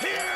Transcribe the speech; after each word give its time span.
Here 0.00 0.31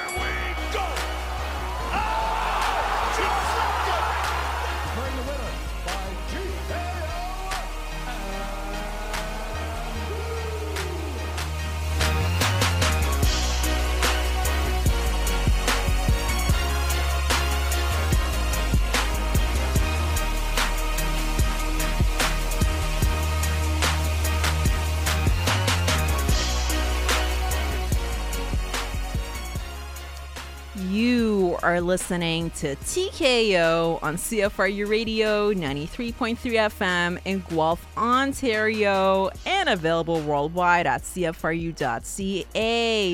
are 31.76 31.80
listening 31.82 32.48
to 32.51 32.75
TKO 32.77 34.03
on 34.03 34.16
CFRU 34.16 34.89
Radio 34.89 35.53
93.3 35.53 36.37
FM 36.39 37.19
in 37.27 37.45
Guelph, 37.51 37.87
Ontario, 37.99 39.29
and 39.45 39.69
available 39.69 40.23
worldwide 40.23 40.87
at 40.87 41.02
CFRU.ca. 41.02 42.47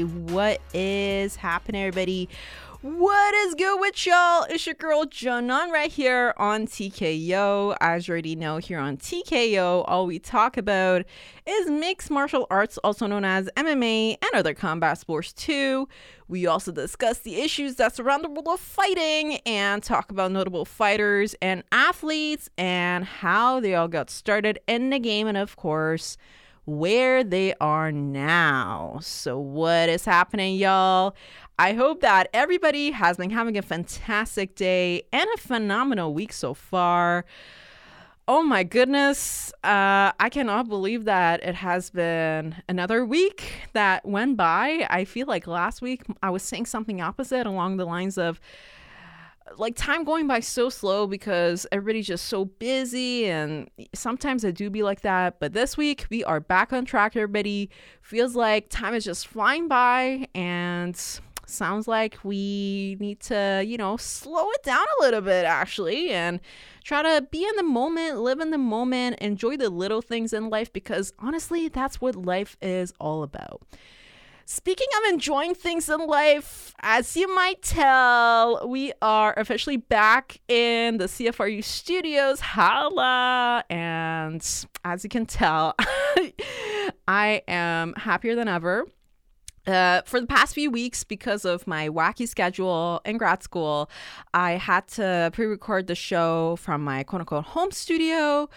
What 0.05 0.61
is 0.73 1.35
happening, 1.35 1.83
everybody? 1.83 2.29
What 2.83 3.33
is 3.33 3.55
good 3.55 3.79
with 3.79 4.05
y'all? 4.09 4.45
It's 4.51 4.67
your 4.67 4.75
girl 4.75 5.05
Janan 5.05 5.71
right 5.71 5.89
here 5.89 6.35
on 6.37 6.67
TKO. 6.67 7.77
As 7.81 8.09
you 8.09 8.13
already 8.13 8.35
know, 8.35 8.57
here 8.57 8.81
on 8.81 8.97
TKO, 8.97 9.85
all 9.87 10.05
we 10.05 10.19
talk 10.19 10.57
about 10.57 11.05
is 11.47 11.71
mixed 11.71 12.11
martial 12.11 12.45
arts, 12.51 12.79
also 12.79 13.07
known 13.07 13.25
as 13.25 13.49
MMA, 13.57 14.17
and 14.21 14.31
other 14.35 14.53
combat 14.53 14.99
sports 14.99 15.33
too. 15.33 15.89
We 16.27 16.49
also 16.49 16.73
discuss 16.73 17.21
the 17.21 17.41
issues 17.41 17.77
that 17.77 17.95
surround 17.95 18.25
the 18.25 18.31
world 18.31 18.49
of 18.49 18.59
fighting 18.59 19.37
and 19.47 19.81
talk 19.81 20.11
about 20.11 20.33
notable 20.33 20.65
fighters 20.65 21.37
and 21.41 21.63
athletes 21.71 22.51
and 22.59 23.05
how 23.05 23.61
they 23.61 23.77
all 23.77 23.87
got 23.87 24.11
started 24.11 24.59
in 24.67 24.91
the 24.91 24.99
game, 24.99 25.29
and 25.29 25.39
of 25.39 25.55
course, 25.55 26.17
where 26.65 27.25
they 27.25 27.55
are 27.61 27.91
now. 27.91 28.99
So, 29.03 29.39
what 29.39 29.89
is 29.89 30.05
happening, 30.05 30.57
y'all? 30.57 31.15
I 31.59 31.75
hope 31.75 32.01
that 32.01 32.29
everybody 32.33 32.91
has 32.93 33.17
been 33.17 33.31
having 33.31 33.59
a 33.59 33.63
fantastic 33.63 34.55
day 34.55 35.03
and 35.13 35.29
a 35.35 35.39
phenomenal 35.39 36.15
week 36.15 36.33
so 36.33 36.55
far. 36.55 37.25
Oh 38.29 38.43
my 38.43 38.63
goodness. 38.63 39.53
Uh, 39.65 40.13
I 40.19 40.29
cannot 40.31 40.69
believe 40.69 41.05
that 41.05 41.43
it 41.43 41.57
has 41.57 41.91
been 41.91 42.55
another 42.69 43.05
week 43.05 43.53
that 43.73 44.07
went 44.07 44.37
by. 44.37 44.87
I 44.89 45.05
feel 45.05 45.27
like 45.27 45.47
last 45.47 45.83
week 45.83 46.03
I 46.23 46.31
was 46.31 46.43
saying 46.43 46.67
something 46.67 47.01
opposite 47.01 47.47
along 47.47 47.77
the 47.77 47.85
lines 47.85 48.17
of 48.17 48.41
like 49.57 49.77
time 49.77 50.05
going 50.05 50.27
by 50.27 50.41
so 50.41 50.69
slow 50.69 51.07
because 51.07 51.67
everybody's 51.73 52.07
just 52.07 52.27
so 52.27 52.45
busy 52.45 53.27
and 53.27 53.71
sometimes 53.95 54.45
it 54.45 54.55
do 54.55 54.71
be 54.71 54.83
like 54.83 55.03
that 55.03 55.39
but 55.41 55.53
this 55.53 55.77
week 55.77 56.07
we 56.11 56.25
are 56.25 56.41
back 56.41 56.73
on 56.73 56.85
track 56.85 57.17
everybody. 57.17 57.71
Feels 58.01 58.35
like 58.35 58.69
time 58.69 58.95
is 58.95 59.05
just 59.05 59.27
flying 59.27 59.69
by 59.69 60.29
and 60.35 60.97
sounds 61.47 61.87
like 61.87 62.19
we 62.23 62.97
need 63.01 63.21
to 63.21 63.63
you 63.67 63.77
know 63.77 63.97
slow 63.97 64.51
it 64.51 64.63
down 64.63 64.85
a 65.01 65.03
little 65.03 65.21
bit 65.21 65.45
actually 65.45 66.11
and 66.11 66.41
try 66.85 67.03
to 67.03 67.27
be 67.31 67.45
in 67.45 67.57
the 67.57 67.63
moment 67.63 68.19
live 68.19 68.41
in 68.41 68.51
the 68.51 68.59
moment 68.59 69.19
enjoy 69.19 69.57
the 69.57 69.69
little 69.69 70.01
things 70.01 70.33
in 70.33 70.49
life 70.49 70.73
because 70.73 71.13
honestly 71.19 71.69
that's 71.69 72.01
what 72.01 72.15
life 72.17 72.57
is 72.63 72.93
all 72.99 73.23
about 73.23 73.61
Speaking 74.45 74.89
of 74.99 75.13
enjoying 75.13 75.55
things 75.55 75.89
in 75.89 76.01
life, 76.07 76.75
as 76.81 77.17
you 77.17 77.33
might 77.35 77.63
tell, 77.63 78.69
we 78.69 78.93
are 79.01 79.35
officially 79.37 79.77
back 79.77 80.41
in 80.49 80.99
the 80.99 81.05
CFRU 81.05 81.63
studios. 81.63 82.41
Holla! 82.41 83.65
And 83.71 84.45
as 84.85 85.05
you 85.05 85.11
can 85.11 85.27
tell, 85.27 85.75
I 87.09 87.43
am 87.47 87.95
happier 87.95 88.35
than 88.35 88.49
ever. 88.49 88.87
Uh, 89.65 90.03
for 90.07 90.21
the 90.21 90.27
past 90.27 90.55
few 90.55 90.71
weeks, 90.73 91.05
because 91.05 91.45
of 91.45 91.67
my 91.69 91.89
wacky 91.89 92.27
schedule 92.27 93.01
in 93.05 93.17
grad 93.19 93.45
school, 93.45 93.89
I 94.35 94.53
had 94.53 94.89
to 94.89 95.31
pre 95.33 95.47
record 95.47 95.87
the 95.87 95.95
show 95.95 96.57
from 96.57 96.83
my 96.83 97.05
quote 97.05 97.21
unquote 97.21 97.45
home 97.45 97.71
studio. 97.71 98.49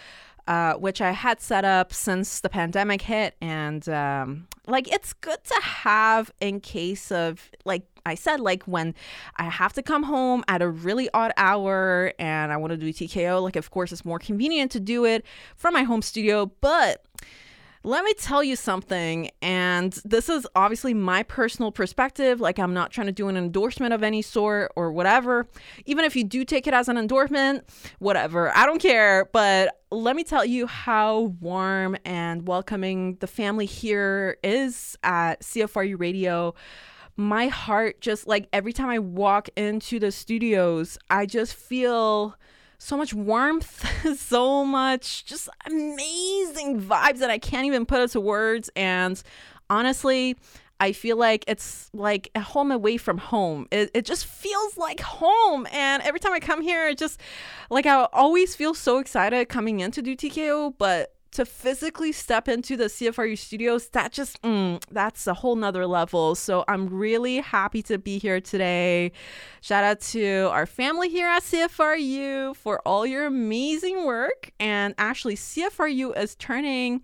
Uh, 0.46 0.74
which 0.74 1.00
I 1.00 1.10
had 1.10 1.40
set 1.40 1.64
up 1.64 1.92
since 1.92 2.38
the 2.38 2.48
pandemic 2.48 3.02
hit. 3.02 3.34
And 3.40 3.88
um, 3.88 4.46
like, 4.68 4.86
it's 4.92 5.12
good 5.12 5.42
to 5.42 5.60
have 5.60 6.30
in 6.40 6.60
case 6.60 7.10
of, 7.10 7.50
like 7.64 7.82
I 8.06 8.14
said, 8.14 8.38
like 8.38 8.62
when 8.62 8.94
I 9.36 9.44
have 9.44 9.72
to 9.72 9.82
come 9.82 10.04
home 10.04 10.44
at 10.46 10.62
a 10.62 10.68
really 10.68 11.10
odd 11.12 11.32
hour 11.36 12.12
and 12.20 12.52
I 12.52 12.56
want 12.58 12.70
to 12.70 12.76
do 12.76 12.92
TKO, 12.92 13.42
like, 13.42 13.56
of 13.56 13.72
course, 13.72 13.90
it's 13.90 14.04
more 14.04 14.20
convenient 14.20 14.70
to 14.70 14.80
do 14.80 15.04
it 15.04 15.26
from 15.56 15.74
my 15.74 15.82
home 15.82 16.00
studio. 16.00 16.52
But 16.60 17.04
let 17.86 18.04
me 18.04 18.12
tell 18.14 18.42
you 18.42 18.56
something, 18.56 19.30
and 19.40 19.92
this 20.04 20.28
is 20.28 20.44
obviously 20.56 20.92
my 20.92 21.22
personal 21.22 21.70
perspective. 21.70 22.40
Like, 22.40 22.58
I'm 22.58 22.74
not 22.74 22.90
trying 22.90 23.06
to 23.06 23.12
do 23.12 23.28
an 23.28 23.36
endorsement 23.36 23.94
of 23.94 24.02
any 24.02 24.22
sort 24.22 24.72
or 24.74 24.90
whatever. 24.90 25.46
Even 25.84 26.04
if 26.04 26.16
you 26.16 26.24
do 26.24 26.44
take 26.44 26.66
it 26.66 26.74
as 26.74 26.88
an 26.88 26.98
endorsement, 26.98 27.64
whatever, 28.00 28.50
I 28.56 28.66
don't 28.66 28.82
care. 28.82 29.30
But 29.32 29.80
let 29.92 30.16
me 30.16 30.24
tell 30.24 30.44
you 30.44 30.66
how 30.66 31.32
warm 31.40 31.96
and 32.04 32.48
welcoming 32.48 33.18
the 33.20 33.28
family 33.28 33.66
here 33.66 34.36
is 34.42 34.98
at 35.04 35.42
CFRU 35.42 35.94
Radio. 35.96 36.56
My 37.16 37.46
heart 37.46 38.00
just 38.00 38.26
like 38.26 38.48
every 38.52 38.72
time 38.72 38.88
I 38.88 38.98
walk 38.98 39.48
into 39.56 40.00
the 40.00 40.10
studios, 40.10 40.98
I 41.08 41.24
just 41.24 41.54
feel 41.54 42.34
so 42.78 42.96
much 42.96 43.14
warmth, 43.14 43.84
so 44.18 44.64
much 44.64 45.24
just 45.24 45.48
amazing 45.66 46.80
vibes 46.80 47.18
that 47.18 47.30
I 47.30 47.38
can't 47.38 47.66
even 47.66 47.86
put 47.86 48.00
into 48.00 48.20
words. 48.20 48.70
And 48.76 49.20
honestly, 49.70 50.36
I 50.78 50.92
feel 50.92 51.16
like 51.16 51.44
it's 51.48 51.90
like 51.94 52.30
a 52.34 52.40
home 52.40 52.70
away 52.70 52.98
from 52.98 53.18
home. 53.18 53.66
It, 53.70 53.90
it 53.94 54.04
just 54.04 54.26
feels 54.26 54.76
like 54.76 55.00
home. 55.00 55.66
And 55.72 56.02
every 56.02 56.20
time 56.20 56.34
I 56.34 56.40
come 56.40 56.60
here, 56.60 56.88
it 56.88 56.98
just 56.98 57.20
like 57.70 57.86
I 57.86 58.06
always 58.12 58.54
feel 58.54 58.74
so 58.74 58.98
excited 58.98 59.48
coming 59.48 59.80
in 59.80 59.90
to 59.92 60.02
do 60.02 60.14
TKO, 60.14 60.74
but 60.76 61.15
to 61.36 61.44
physically 61.44 62.12
step 62.12 62.48
into 62.48 62.78
the 62.78 62.84
CFRU 62.84 63.36
studios, 63.36 63.88
that 63.90 64.10
just, 64.10 64.40
mm, 64.40 64.82
that's 64.90 65.26
a 65.26 65.34
whole 65.34 65.54
nother 65.54 65.86
level. 65.86 66.34
So 66.34 66.64
I'm 66.66 66.88
really 66.88 67.40
happy 67.40 67.82
to 67.82 67.98
be 67.98 68.16
here 68.16 68.40
today. 68.40 69.12
Shout 69.60 69.84
out 69.84 70.00
to 70.12 70.48
our 70.50 70.64
family 70.64 71.10
here 71.10 71.28
at 71.28 71.42
CFRU 71.42 72.56
for 72.56 72.80
all 72.86 73.04
your 73.04 73.26
amazing 73.26 74.06
work. 74.06 74.50
And 74.58 74.94
actually, 74.96 75.36
CFRU 75.36 76.16
is 76.16 76.36
turning 76.36 77.02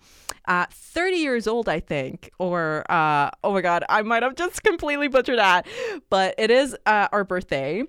uh, 0.48 0.64
30 0.70 1.16
years 1.16 1.46
old, 1.46 1.68
I 1.68 1.80
think. 1.80 2.30
Or, 2.38 2.90
uh, 2.90 3.28
oh 3.44 3.52
my 3.52 3.60
God, 3.60 3.84
I 3.90 4.00
might 4.00 4.22
have 4.22 4.34
just 4.34 4.62
completely 4.62 5.08
butchered 5.08 5.38
that. 5.38 5.66
But 6.08 6.34
it 6.38 6.50
is 6.50 6.74
uh, 6.86 7.08
our 7.12 7.24
birthday 7.24 7.82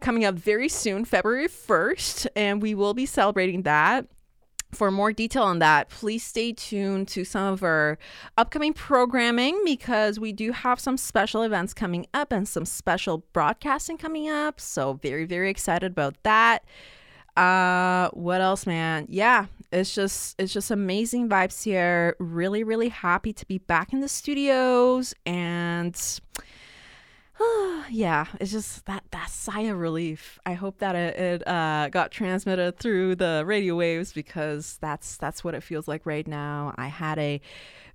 coming 0.00 0.26
up 0.26 0.34
very 0.34 0.68
soon, 0.68 1.06
February 1.06 1.48
1st, 1.48 2.26
and 2.36 2.60
we 2.60 2.74
will 2.74 2.92
be 2.92 3.06
celebrating 3.06 3.62
that 3.62 4.06
for 4.76 4.90
more 4.90 5.12
detail 5.12 5.42
on 5.44 5.58
that, 5.60 5.88
please 5.88 6.22
stay 6.22 6.52
tuned 6.52 7.08
to 7.08 7.24
some 7.24 7.52
of 7.52 7.62
our 7.62 7.98
upcoming 8.36 8.72
programming 8.72 9.60
because 9.64 10.20
we 10.20 10.32
do 10.32 10.52
have 10.52 10.78
some 10.78 10.96
special 10.96 11.42
events 11.42 11.72
coming 11.72 12.06
up 12.12 12.30
and 12.30 12.46
some 12.46 12.64
special 12.64 13.24
broadcasting 13.32 13.96
coming 13.96 14.28
up. 14.28 14.60
So, 14.60 14.94
very, 15.02 15.24
very 15.24 15.50
excited 15.50 15.90
about 15.90 16.22
that. 16.22 16.64
Uh, 17.36 18.08
what 18.10 18.40
else, 18.40 18.66
man? 18.66 19.06
Yeah, 19.08 19.46
it's 19.72 19.94
just 19.94 20.34
it's 20.38 20.52
just 20.52 20.70
amazing 20.70 21.28
vibes 21.28 21.62
here. 21.64 22.16
Really, 22.18 22.62
really 22.62 22.88
happy 22.88 23.32
to 23.32 23.46
be 23.46 23.58
back 23.58 23.92
in 23.92 24.00
the 24.00 24.08
studios 24.08 25.14
and 25.26 25.94
yeah, 27.90 28.26
it's 28.40 28.50
just 28.50 28.86
that 28.86 29.04
that 29.10 29.30
sigh 29.30 29.62
of 29.62 29.78
relief. 29.78 30.38
I 30.46 30.54
hope 30.54 30.78
that 30.78 30.94
it, 30.94 31.16
it 31.16 31.48
uh, 31.48 31.88
got 31.90 32.10
transmitted 32.10 32.78
through 32.78 33.16
the 33.16 33.44
radio 33.46 33.74
waves 33.76 34.12
because 34.12 34.78
that's 34.80 35.16
that's 35.16 35.44
what 35.44 35.54
it 35.54 35.62
feels 35.62 35.86
like 35.86 36.06
right 36.06 36.26
now. 36.26 36.74
I 36.76 36.88
had 36.88 37.18
a 37.18 37.40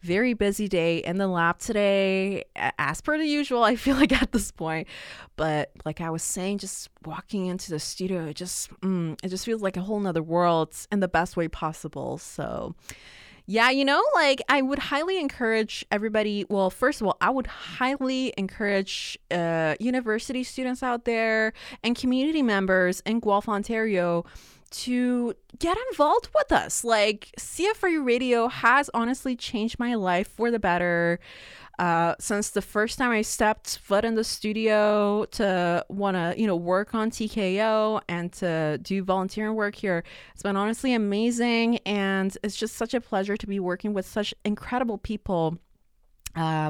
very 0.01 0.33
busy 0.33 0.67
day 0.67 0.97
in 0.97 1.17
the 1.17 1.27
lab 1.27 1.59
today, 1.59 2.43
as 2.55 3.01
per 3.01 3.17
the 3.17 3.25
usual. 3.25 3.63
I 3.63 3.75
feel 3.75 3.95
like 4.03 4.11
at 4.11 4.31
this 4.31 4.51
point, 4.51 4.87
but 5.35 5.71
like 5.85 6.01
I 6.01 6.09
was 6.09 6.23
saying, 6.23 6.59
just 6.59 6.89
walking 7.05 7.47
into 7.47 7.71
the 7.71 7.79
studio, 7.79 8.25
it 8.25 8.35
just 8.35 8.69
mm, 8.81 9.17
it 9.23 9.29
just 9.29 9.45
feels 9.45 9.61
like 9.61 9.77
a 9.77 9.81
whole 9.81 9.99
nother 9.99 10.23
world 10.23 10.75
in 10.91 10.99
the 10.99 11.07
best 11.07 11.35
way 11.35 11.47
possible. 11.47 12.17
So. 12.17 12.75
Yeah, 13.45 13.69
you 13.69 13.83
know, 13.83 14.01
like 14.13 14.41
I 14.47 14.61
would 14.61 14.79
highly 14.79 15.19
encourage 15.19 15.85
everybody. 15.91 16.45
Well, 16.49 16.69
first 16.69 17.01
of 17.01 17.07
all, 17.07 17.17
I 17.19 17.29
would 17.29 17.47
highly 17.47 18.33
encourage 18.37 19.17
uh, 19.29 19.75
university 19.79 20.43
students 20.43 20.83
out 20.83 21.05
there 21.05 21.53
and 21.83 21.95
community 21.95 22.41
members 22.41 23.01
in 23.01 23.19
Guelph, 23.19 23.49
Ontario 23.49 24.25
to 24.71 25.33
get 25.59 25.77
involved 25.91 26.29
with 26.33 26.51
us. 26.51 26.83
Like 26.83 27.29
CFRU 27.37 28.05
Radio 28.05 28.47
has 28.47 28.89
honestly 28.93 29.35
changed 29.35 29.77
my 29.79 29.95
life 29.95 30.27
for 30.27 30.49
the 30.49 30.59
better. 30.59 31.19
Uh, 31.81 32.13
since 32.19 32.51
the 32.51 32.61
first 32.61 32.99
time 32.99 33.09
I 33.09 33.23
stepped 33.23 33.79
foot 33.79 34.05
in 34.05 34.13
the 34.13 34.23
studio 34.23 35.25
to 35.31 35.83
want 35.89 36.15
to, 36.15 36.35
you 36.37 36.45
know, 36.45 36.55
work 36.55 36.93
on 36.93 37.09
TKO 37.09 38.01
and 38.07 38.31
to 38.33 38.77
do 38.83 39.03
volunteering 39.03 39.55
work 39.55 39.73
here, 39.73 40.03
it's 40.31 40.43
been 40.43 40.55
honestly 40.55 40.93
amazing. 40.93 41.79
And 41.79 42.37
it's 42.43 42.55
just 42.55 42.75
such 42.75 42.93
a 42.93 43.01
pleasure 43.01 43.35
to 43.35 43.47
be 43.47 43.59
working 43.59 43.93
with 43.93 44.05
such 44.05 44.31
incredible 44.45 44.99
people. 44.99 45.57
Uh, 46.35 46.69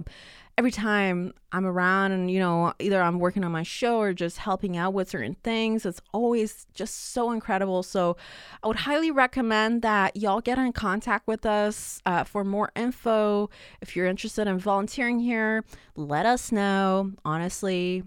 every 0.58 0.72
time 0.72 1.34
I'm 1.52 1.66
around 1.66 2.12
and, 2.12 2.30
you 2.30 2.40
know, 2.40 2.74
either 2.80 3.02
I'm 3.02 3.20
working 3.20 3.44
on 3.44 3.52
my 3.52 3.64
show 3.64 4.00
or 4.00 4.14
just 4.14 4.38
helping 4.38 4.78
out 4.78 4.94
with 4.94 5.10
certain 5.10 5.36
things, 5.44 5.86
it's 5.86 6.02
always 6.14 6.68
just 6.74 7.14
so 7.14 7.32
incredible. 7.32 7.84
So 7.84 8.18
I 8.62 8.68
would 8.68 8.78
highly 8.78 9.12
recommend 9.12 9.82
that 9.82 10.16
y'all 10.16 10.42
get 10.42 10.58
in 10.58 10.72
contact 10.74 11.28
with 11.28 11.46
us 11.46 12.02
uh, 12.06 12.24
for 12.24 12.44
more 12.44 12.72
info. 12.76 13.50
If 13.82 13.96
you're 13.96 14.08
interested 14.08 14.48
in 14.48 14.60
volunteering 14.60 15.20
here, 15.20 15.64
let 15.96 16.26
us 16.26 16.52
know. 16.52 17.12
Honestly, 17.26 18.04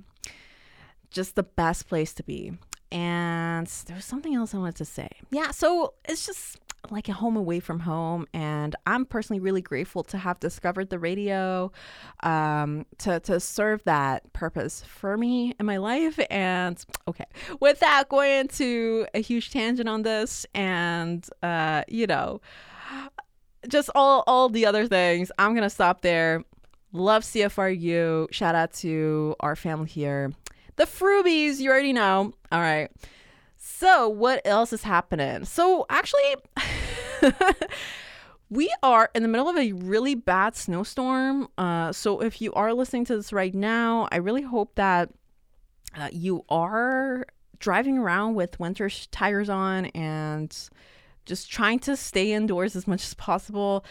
just 1.10 1.34
the 1.34 1.42
best 1.42 1.88
place 1.88 2.12
to 2.14 2.22
be. 2.22 2.52
And 2.92 3.66
there 3.86 3.96
was 3.96 4.04
something 4.04 4.34
else 4.34 4.54
I 4.54 4.58
wanted 4.58 4.76
to 4.76 4.84
say. 4.84 5.08
Yeah, 5.30 5.50
so 5.50 5.94
it's 6.04 6.26
just 6.26 6.60
like 6.90 7.08
a 7.08 7.12
home 7.12 7.36
away 7.36 7.60
from 7.60 7.80
home 7.80 8.26
and 8.32 8.76
i'm 8.86 9.04
personally 9.04 9.40
really 9.40 9.62
grateful 9.62 10.02
to 10.02 10.18
have 10.18 10.38
discovered 10.40 10.90
the 10.90 10.98
radio 10.98 11.70
um, 12.22 12.86
to, 12.98 13.20
to 13.20 13.40
serve 13.40 13.82
that 13.84 14.32
purpose 14.32 14.82
for 14.86 15.16
me 15.16 15.54
in 15.58 15.66
my 15.66 15.76
life 15.76 16.18
and 16.30 16.84
okay 17.08 17.26
without 17.60 18.08
going 18.08 18.32
into 18.32 19.06
a 19.14 19.20
huge 19.20 19.50
tangent 19.50 19.88
on 19.88 20.02
this 20.02 20.46
and 20.54 21.28
uh, 21.42 21.82
you 21.88 22.06
know 22.06 22.40
just 23.68 23.90
all 23.94 24.24
all 24.26 24.48
the 24.48 24.66
other 24.66 24.86
things 24.86 25.30
i'm 25.38 25.54
gonna 25.54 25.70
stop 25.70 26.02
there. 26.02 26.44
Love 26.92 27.22
cfru 27.22 28.32
shout 28.32 28.54
out 28.54 28.72
to 28.72 29.34
our 29.40 29.56
family 29.56 29.88
here. 29.88 30.32
The 30.76 30.86
frubies 30.86 31.60
you 31.60 31.70
already 31.70 31.92
know. 31.92 32.32
All 32.52 32.60
right 32.60 32.90
so, 33.66 34.10
what 34.10 34.42
else 34.44 34.74
is 34.74 34.82
happening? 34.82 35.46
So, 35.46 35.86
actually, 35.88 36.36
we 38.50 38.70
are 38.82 39.08
in 39.14 39.22
the 39.22 39.28
middle 39.28 39.48
of 39.48 39.56
a 39.56 39.72
really 39.72 40.14
bad 40.14 40.54
snowstorm. 40.54 41.48
Uh, 41.56 41.90
so, 41.90 42.20
if 42.20 42.42
you 42.42 42.52
are 42.52 42.74
listening 42.74 43.06
to 43.06 43.16
this 43.16 43.32
right 43.32 43.54
now, 43.54 44.06
I 44.12 44.16
really 44.16 44.42
hope 44.42 44.74
that 44.74 45.08
uh, 45.96 46.10
you 46.12 46.44
are 46.50 47.24
driving 47.58 47.96
around 47.96 48.34
with 48.34 48.60
winter 48.60 48.90
tires 49.10 49.48
on 49.48 49.86
and 49.86 50.54
just 51.24 51.50
trying 51.50 51.78
to 51.78 51.96
stay 51.96 52.34
indoors 52.34 52.76
as 52.76 52.86
much 52.86 53.02
as 53.02 53.14
possible. 53.14 53.82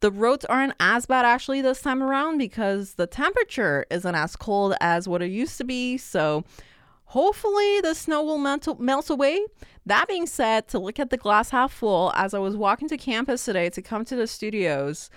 The 0.00 0.10
roads 0.10 0.44
aren't 0.46 0.74
as 0.80 1.06
bad 1.06 1.24
actually 1.24 1.62
this 1.62 1.82
time 1.82 2.02
around 2.02 2.38
because 2.38 2.94
the 2.94 3.06
temperature 3.06 3.86
isn't 3.90 4.14
as 4.16 4.34
cold 4.34 4.74
as 4.80 5.06
what 5.06 5.22
it 5.22 5.30
used 5.30 5.56
to 5.58 5.64
be. 5.64 5.98
So, 5.98 6.42
Hopefully, 7.10 7.80
the 7.80 7.92
snow 7.92 8.22
will 8.22 8.38
melt, 8.38 8.78
melt 8.78 9.10
away. 9.10 9.44
That 9.84 10.06
being 10.06 10.26
said, 10.28 10.68
to 10.68 10.78
look 10.78 11.00
at 11.00 11.10
the 11.10 11.16
glass 11.16 11.50
half 11.50 11.72
full, 11.72 12.12
as 12.14 12.34
I 12.34 12.38
was 12.38 12.56
walking 12.56 12.88
to 12.88 12.96
campus 12.96 13.44
today 13.44 13.68
to 13.70 13.82
come 13.82 14.04
to 14.04 14.14
the 14.14 14.28
studios, 14.28 15.10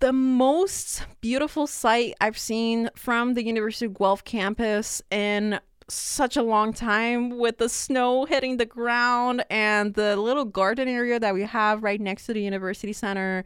the 0.00 0.12
most 0.12 1.06
beautiful 1.22 1.66
sight 1.66 2.12
I've 2.20 2.36
seen 2.36 2.90
from 2.94 3.32
the 3.32 3.42
University 3.42 3.86
of 3.86 3.94
Guelph 3.94 4.22
campus 4.24 5.00
in 5.10 5.60
such 5.88 6.36
a 6.36 6.42
long 6.42 6.74
time 6.74 7.38
with 7.38 7.56
the 7.56 7.70
snow 7.70 8.26
hitting 8.26 8.58
the 8.58 8.66
ground 8.66 9.46
and 9.48 9.94
the 9.94 10.16
little 10.16 10.44
garden 10.44 10.88
area 10.88 11.18
that 11.18 11.32
we 11.32 11.44
have 11.44 11.82
right 11.82 12.02
next 12.02 12.26
to 12.26 12.34
the 12.34 12.42
university 12.42 12.92
center. 12.92 13.44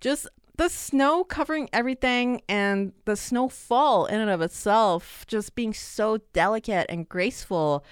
Just 0.00 0.26
the 0.62 0.68
snow 0.68 1.24
covering 1.24 1.68
everything 1.72 2.40
and 2.48 2.92
the 3.04 3.16
snowfall 3.16 4.06
in 4.06 4.20
and 4.20 4.30
of 4.30 4.40
itself 4.40 5.24
just 5.26 5.56
being 5.56 5.74
so 5.74 6.18
delicate 6.32 6.86
and 6.88 7.08
graceful. 7.08 7.84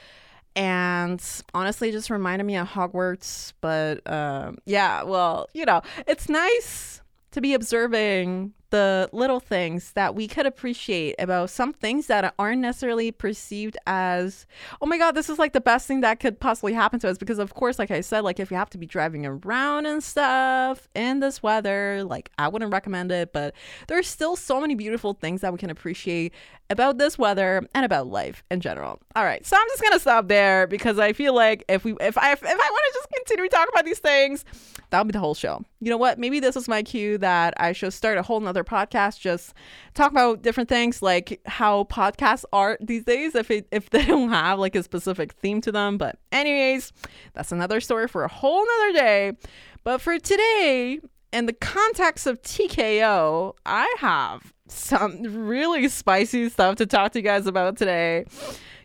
And 0.55 1.20
honestly 1.52 1.90
just 1.90 2.11
reminded 2.11 2.44
me 2.44 2.56
of 2.56 2.69
hogwarts 2.69 3.55
but 3.61 4.08
um, 4.11 4.58
yeah 4.67 5.02
well 5.05 5.49
you 5.55 5.64
know 5.64 5.81
it's 6.06 6.28
nice 6.28 7.00
to 7.31 7.40
be 7.40 7.55
observing 7.55 8.52
the 8.70 9.08
little 9.12 9.40
things 9.40 9.93
that 9.93 10.14
we 10.14 10.26
could 10.26 10.46
appreciate 10.46 11.14
about 11.19 11.50
some 11.50 11.72
things 11.72 12.06
that 12.06 12.34
aren't 12.38 12.61
necessarily 12.61 13.12
perceived 13.12 13.76
as 13.87 14.46
oh 14.81 14.87
my 14.87 14.99
god 14.99 15.12
this 15.12 15.28
is 15.28 15.38
like 15.38 15.52
the 15.52 15.61
best 15.61 15.87
thing 15.87 16.00
that 16.00 16.20
could 16.20 16.40
possibly 16.40 16.72
happen 16.72 16.99
to 17.00 17.08
us. 17.08 17.19
Because 17.19 17.38
of 17.38 17.55
course 17.55 17.78
like 17.78 17.90
i 17.90 18.00
said 18.00 18.20
like 18.20 18.40
if 18.40 18.50
you 18.50 18.56
have 18.56 18.70
to 18.70 18.78
be 18.78 18.87
driving 18.87 19.26
around 19.26 19.87
and 19.87 20.02
stuff 20.02 20.88
in 20.94 21.20
this 21.20 21.43
weather 21.43 22.02
like 22.05 22.31
i 22.38 22.49
wouldn't 22.49 22.72
recommend 22.72 23.12
it 23.12 23.32
but 23.32 23.55
there's 23.88 24.06
still 24.06 24.37
so 24.37 24.61
many 24.61 24.75
beautiful 24.75 25.14
things 25.14 25.40
that 25.40 25.52
we 25.52 25.58
can 25.58 25.70
appreciate 25.70 26.32
about 26.70 26.99
this 26.99 27.19
weather 27.19 27.66
and 27.75 27.84
about 27.84 28.06
life 28.06 28.44
in 28.50 28.61
general. 28.61 29.00
All 29.16 29.25
right 29.25 29.44
so 29.44 29.56
i'm 29.58 29.69
just 29.69 29.82
gonna 29.82 29.99
stop 29.99 30.28
there 30.28 30.66
because 30.66 30.99
i 30.99 31.12
feel 31.12 31.34
like 31.34 31.64
if 31.69 31.84
we 31.84 31.93
if 32.00 32.16
i 32.16 32.32
if 32.32 32.44
i 32.44 32.46
want 32.46 32.93
to 32.93 32.99
just 32.99 33.08
continue 33.11 33.49
talking 33.49 33.73
about 33.73 33.84
these 33.84 33.99
things 33.99 34.44
that'll 34.90 35.05
be 35.05 35.12
the 35.12 35.20
whole 35.20 35.34
show. 35.34 35.64
You 35.81 35.90
know 35.90 35.96
what? 35.96 36.19
Maybe 36.19 36.40
this 36.40 36.56
is 36.56 36.69
my 36.69 36.82
cue 36.82 37.19
that 37.19 37.55
i 37.58 37.73
should 37.73 37.93
start 37.93 38.19
a 38.19 38.23
whole 38.23 38.40
nother 38.40 38.59
other 38.60 38.86
podcasts 38.86 39.18
just 39.18 39.54
talk 39.94 40.10
about 40.10 40.42
different 40.42 40.68
things 40.68 41.02
like 41.02 41.40
how 41.46 41.84
podcasts 41.84 42.44
are 42.52 42.78
these 42.80 43.04
days 43.04 43.34
if 43.34 43.50
it, 43.50 43.66
if 43.70 43.90
they 43.90 44.04
don't 44.04 44.28
have 44.28 44.58
like 44.58 44.74
a 44.74 44.82
specific 44.82 45.32
theme 45.32 45.60
to 45.62 45.72
them. 45.72 45.98
But 45.98 46.18
anyways 46.32 46.92
that's 47.34 47.52
another 47.52 47.80
story 47.80 48.08
for 48.08 48.24
a 48.24 48.28
whole 48.28 48.64
nother 48.64 48.98
day. 48.98 49.32
But 49.84 50.00
for 50.00 50.18
today 50.18 51.00
in 51.32 51.46
the 51.46 51.52
context 51.52 52.26
of 52.26 52.42
TKO 52.42 53.54
I 53.64 53.92
have 53.98 54.52
some 54.68 55.22
really 55.46 55.88
spicy 55.88 56.48
stuff 56.48 56.76
to 56.76 56.86
talk 56.86 57.12
to 57.12 57.18
you 57.18 57.24
guys 57.24 57.46
about 57.46 57.76
today 57.76 58.24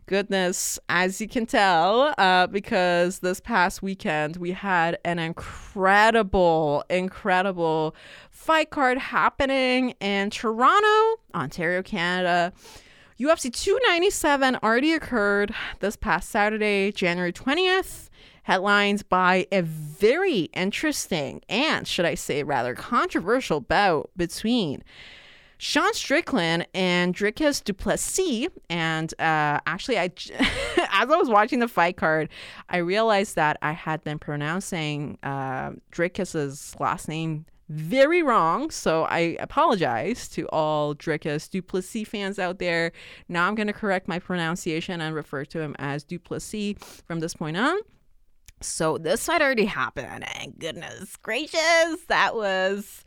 goodness, 0.06 0.80
as 0.90 1.20
you 1.20 1.28
can 1.28 1.46
tell, 1.46 2.14
uh, 2.18 2.48
because 2.48 3.20
this 3.20 3.40
past 3.40 3.82
weekend 3.82 4.38
we 4.38 4.52
had 4.52 4.98
an 5.04 5.20
incredible, 5.20 6.84
incredible 6.90 7.96
fight 8.30 8.70
card 8.70 8.98
happening 8.98 9.92
in 10.00 10.30
Toronto, 10.30 11.22
Ontario, 11.34 11.82
Canada. 11.82 12.54
UFC 13.20 13.52
297 13.52 14.58
already 14.62 14.94
occurred 14.94 15.54
this 15.80 15.96
past 15.96 16.30
Saturday, 16.30 16.92
January 16.92 17.32
20th. 17.32 18.10
Headlines 18.44 19.02
by 19.02 19.48
a 19.52 19.62
very 19.62 20.50
interesting 20.54 21.42
and, 21.50 21.88
should 21.88 22.06
I 22.06 22.14
say, 22.14 22.44
rather 22.44 22.76
controversial 22.76 23.60
bout 23.60 24.12
between 24.16 24.84
Sean 25.58 25.94
Strickland 25.94 26.68
and 26.74 27.16
Dricus 27.16 27.64
Du 27.64 27.74
Plessis. 27.74 28.48
And 28.70 29.14
uh, 29.20 29.60
actually, 29.66 29.98
I 29.98 30.06
as 30.78 31.10
I 31.10 31.16
was 31.18 31.30
watching 31.30 31.60
the 31.60 31.68
fight 31.68 31.98
card, 31.98 32.30
I 32.70 32.78
realized 32.78 33.36
that 33.36 33.58
I 33.62 33.72
had 33.72 34.04
been 34.04 34.20
pronouncing 34.20 35.18
uh, 35.24 35.72
last 36.80 37.08
name 37.08 37.46
very 37.70 38.22
wrong. 38.22 38.70
So 38.70 39.04
I 39.04 39.38
apologize 39.40 40.28
to 40.30 40.48
all 40.50 40.94
Dricus 40.94 41.50
Du 41.50 41.62
Plessis 41.62 42.08
fans 42.08 42.38
out 42.38 42.60
there. 42.60 42.92
Now 43.28 43.48
I'm 43.48 43.56
going 43.56 43.68
to 43.68 43.74
correct 43.74 44.08
my 44.08 44.20
pronunciation 44.20 45.02
and 45.02 45.16
refer 45.16 45.46
to 45.46 45.60
him 45.60 45.76
as 45.80 46.04
Du 46.04 46.20
Plessis 46.20 46.76
from 47.08 47.20
this 47.20 47.34
point 47.34 47.58
on. 47.58 47.78
So 48.62 48.98
this 48.98 49.26
fight 49.26 49.42
already 49.42 49.66
happened, 49.66 50.26
and 50.40 50.58
goodness 50.58 51.18
gracious, 51.18 52.06
that 52.08 52.36
was 52.36 53.04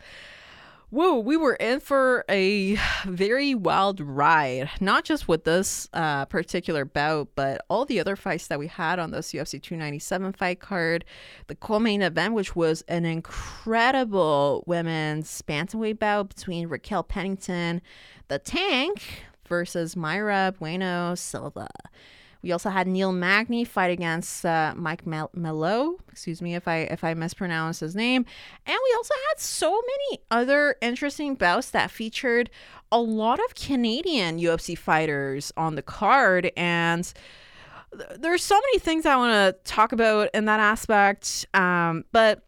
Whoa, 0.91 1.19
we 1.19 1.37
were 1.37 1.53
in 1.57 1.81
for 1.81 2.25
a 2.31 2.79
very 3.05 3.55
wild 3.55 4.01
ride, 4.01 4.71
not 4.81 5.05
just 5.05 5.29
with 5.29 5.45
this 5.45 5.87
uh, 5.93 6.25
particular 6.25 6.87
bout, 6.87 7.29
but 7.35 7.61
all 7.69 7.85
the 7.85 8.01
other 8.01 8.17
fights 8.17 8.47
that 8.47 8.59
we 8.59 8.69
had 8.69 8.99
on 8.99 9.11
this 9.11 9.33
UFC 9.33 9.63
297 9.63 10.33
fight 10.33 10.61
card. 10.61 11.05
The 11.49 11.57
co 11.57 11.79
main 11.79 12.01
event, 12.01 12.33
which 12.33 12.57
was 12.57 12.81
an 12.89 13.05
incredible 13.05 14.65
women's 14.67 15.43
bantamweight 15.43 15.99
bout 15.99 16.35
between 16.35 16.69
Raquel 16.69 17.03
Pennington, 17.03 17.83
the 18.29 18.39
tank, 18.39 19.03
versus 19.47 19.95
Mayra 19.95 20.57
Bueno 20.59 21.15
Silva. 21.15 21.69
We 22.43 22.53
also 22.53 22.71
had 22.71 22.87
Neil 22.87 23.13
Magny 23.13 23.65
fight 23.65 23.91
against 23.91 24.45
uh, 24.45 24.75
Mike 24.77 25.07
Mel- 25.07 25.31
Melo. 25.35 25.97
Excuse 26.11 26.41
me 26.41 26.55
if 26.55 26.69
I 26.69 26.79
if 26.79 27.05
I 27.05 27.15
mispronounce 27.15 27.81
his 27.81 27.97
name. 27.97 28.25
And 28.67 28.79
we 28.85 28.95
also 28.97 29.15
had 29.29 29.41
so 29.41 29.71
many 29.71 30.23
other 30.31 30.77
interesting 30.81 31.35
bouts 31.35 31.71
that 31.71 31.91
featured 31.91 32.51
a 32.91 33.01
lot 33.01 33.41
of 33.41 33.55
Canadian 33.55 34.39
UFC 34.39 34.77
fighters 34.77 35.53
on 35.57 35.75
the 35.75 35.83
card 35.83 36.51
and 36.57 37.13
there's 38.19 38.45
so 38.45 38.55
many 38.55 38.79
things 38.79 39.07
I 39.07 39.17
want 39.17 39.33
to 39.33 39.71
talk 39.71 39.93
about 39.93 40.31
in 40.35 40.45
that 40.45 40.61
aspect. 40.61 41.47
Um, 41.55 42.05
but 42.13 42.43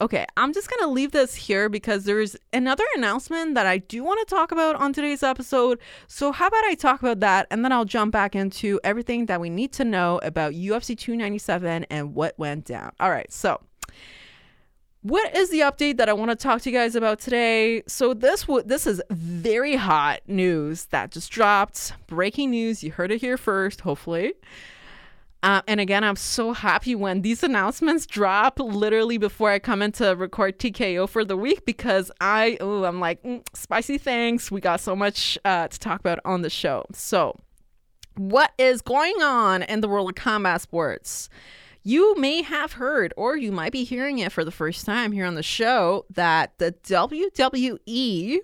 Okay, 0.00 0.24
I'm 0.38 0.54
just 0.54 0.70
going 0.70 0.80
to 0.80 0.90
leave 0.90 1.12
this 1.12 1.34
here 1.34 1.68
because 1.68 2.04
there's 2.04 2.34
another 2.54 2.84
announcement 2.96 3.54
that 3.54 3.66
I 3.66 3.76
do 3.76 4.02
want 4.02 4.26
to 4.26 4.34
talk 4.34 4.50
about 4.50 4.76
on 4.76 4.94
today's 4.94 5.22
episode. 5.22 5.78
So, 6.06 6.32
how 6.32 6.46
about 6.46 6.64
I 6.64 6.74
talk 6.74 7.00
about 7.02 7.20
that 7.20 7.46
and 7.50 7.62
then 7.62 7.70
I'll 7.70 7.84
jump 7.84 8.10
back 8.10 8.34
into 8.34 8.80
everything 8.82 9.26
that 9.26 9.42
we 9.42 9.50
need 9.50 9.72
to 9.72 9.84
know 9.84 10.18
about 10.22 10.54
UFC 10.54 10.96
297 10.96 11.84
and 11.90 12.14
what 12.14 12.38
went 12.38 12.64
down. 12.64 12.92
All 12.98 13.10
right, 13.10 13.30
so 13.30 13.60
what 15.02 15.36
is 15.36 15.50
the 15.50 15.60
update 15.60 15.98
that 15.98 16.08
I 16.08 16.14
want 16.14 16.30
to 16.30 16.36
talk 16.36 16.62
to 16.62 16.70
you 16.70 16.76
guys 16.78 16.94
about 16.94 17.20
today? 17.20 17.82
So 17.86 18.14
this 18.14 18.42
w- 18.42 18.62
this 18.64 18.86
is 18.86 19.02
very 19.10 19.76
hot 19.76 20.20
news 20.26 20.86
that 20.86 21.10
just 21.10 21.30
dropped. 21.30 21.92
Breaking 22.06 22.52
news. 22.52 22.82
You 22.82 22.92
heard 22.92 23.12
it 23.12 23.20
here 23.20 23.36
first, 23.36 23.82
hopefully. 23.82 24.32
Uh, 25.42 25.62
and 25.66 25.80
again, 25.80 26.04
I'm 26.04 26.16
so 26.16 26.52
happy 26.52 26.94
when 26.94 27.22
these 27.22 27.42
announcements 27.42 28.04
drop 28.04 28.58
literally 28.58 29.16
before 29.16 29.50
I 29.50 29.58
come 29.58 29.80
in 29.80 29.92
to 29.92 30.14
record 30.14 30.58
TKO 30.58 31.08
for 31.08 31.24
the 31.24 31.36
week 31.36 31.64
because 31.64 32.10
I, 32.20 32.58
oh, 32.60 32.84
I'm 32.84 33.00
like, 33.00 33.22
mm, 33.22 33.42
spicy 33.54 33.96
things. 33.96 34.50
We 34.50 34.60
got 34.60 34.80
so 34.80 34.94
much 34.94 35.38
uh, 35.44 35.68
to 35.68 35.78
talk 35.78 36.00
about 36.00 36.18
on 36.26 36.42
the 36.42 36.50
show. 36.50 36.84
So, 36.92 37.38
what 38.16 38.52
is 38.58 38.82
going 38.82 39.22
on 39.22 39.62
in 39.62 39.80
the 39.80 39.88
world 39.88 40.10
of 40.10 40.14
combat 40.14 40.60
sports? 40.60 41.30
You 41.82 42.14
may 42.16 42.42
have 42.42 42.74
heard, 42.74 43.14
or 43.16 43.38
you 43.38 43.50
might 43.50 43.72
be 43.72 43.84
hearing 43.84 44.18
it 44.18 44.32
for 44.32 44.44
the 44.44 44.50
first 44.50 44.84
time 44.84 45.12
here 45.12 45.24
on 45.24 45.36
the 45.36 45.42
show, 45.42 46.04
that 46.10 46.58
the 46.58 46.72
WWE, 46.72 48.38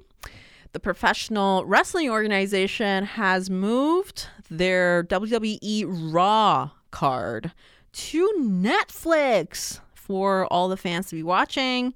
the 0.72 0.80
professional 0.80 1.66
wrestling 1.66 2.08
organization, 2.08 3.04
has 3.04 3.50
moved 3.50 4.28
their 4.48 5.04
WWE 5.04 5.84
Raw 6.10 6.70
card 6.96 7.52
to 7.92 8.32
Netflix 8.40 9.80
for 9.92 10.46
all 10.46 10.66
the 10.70 10.78
fans 10.78 11.08
to 11.08 11.14
be 11.14 11.22
watching. 11.22 11.92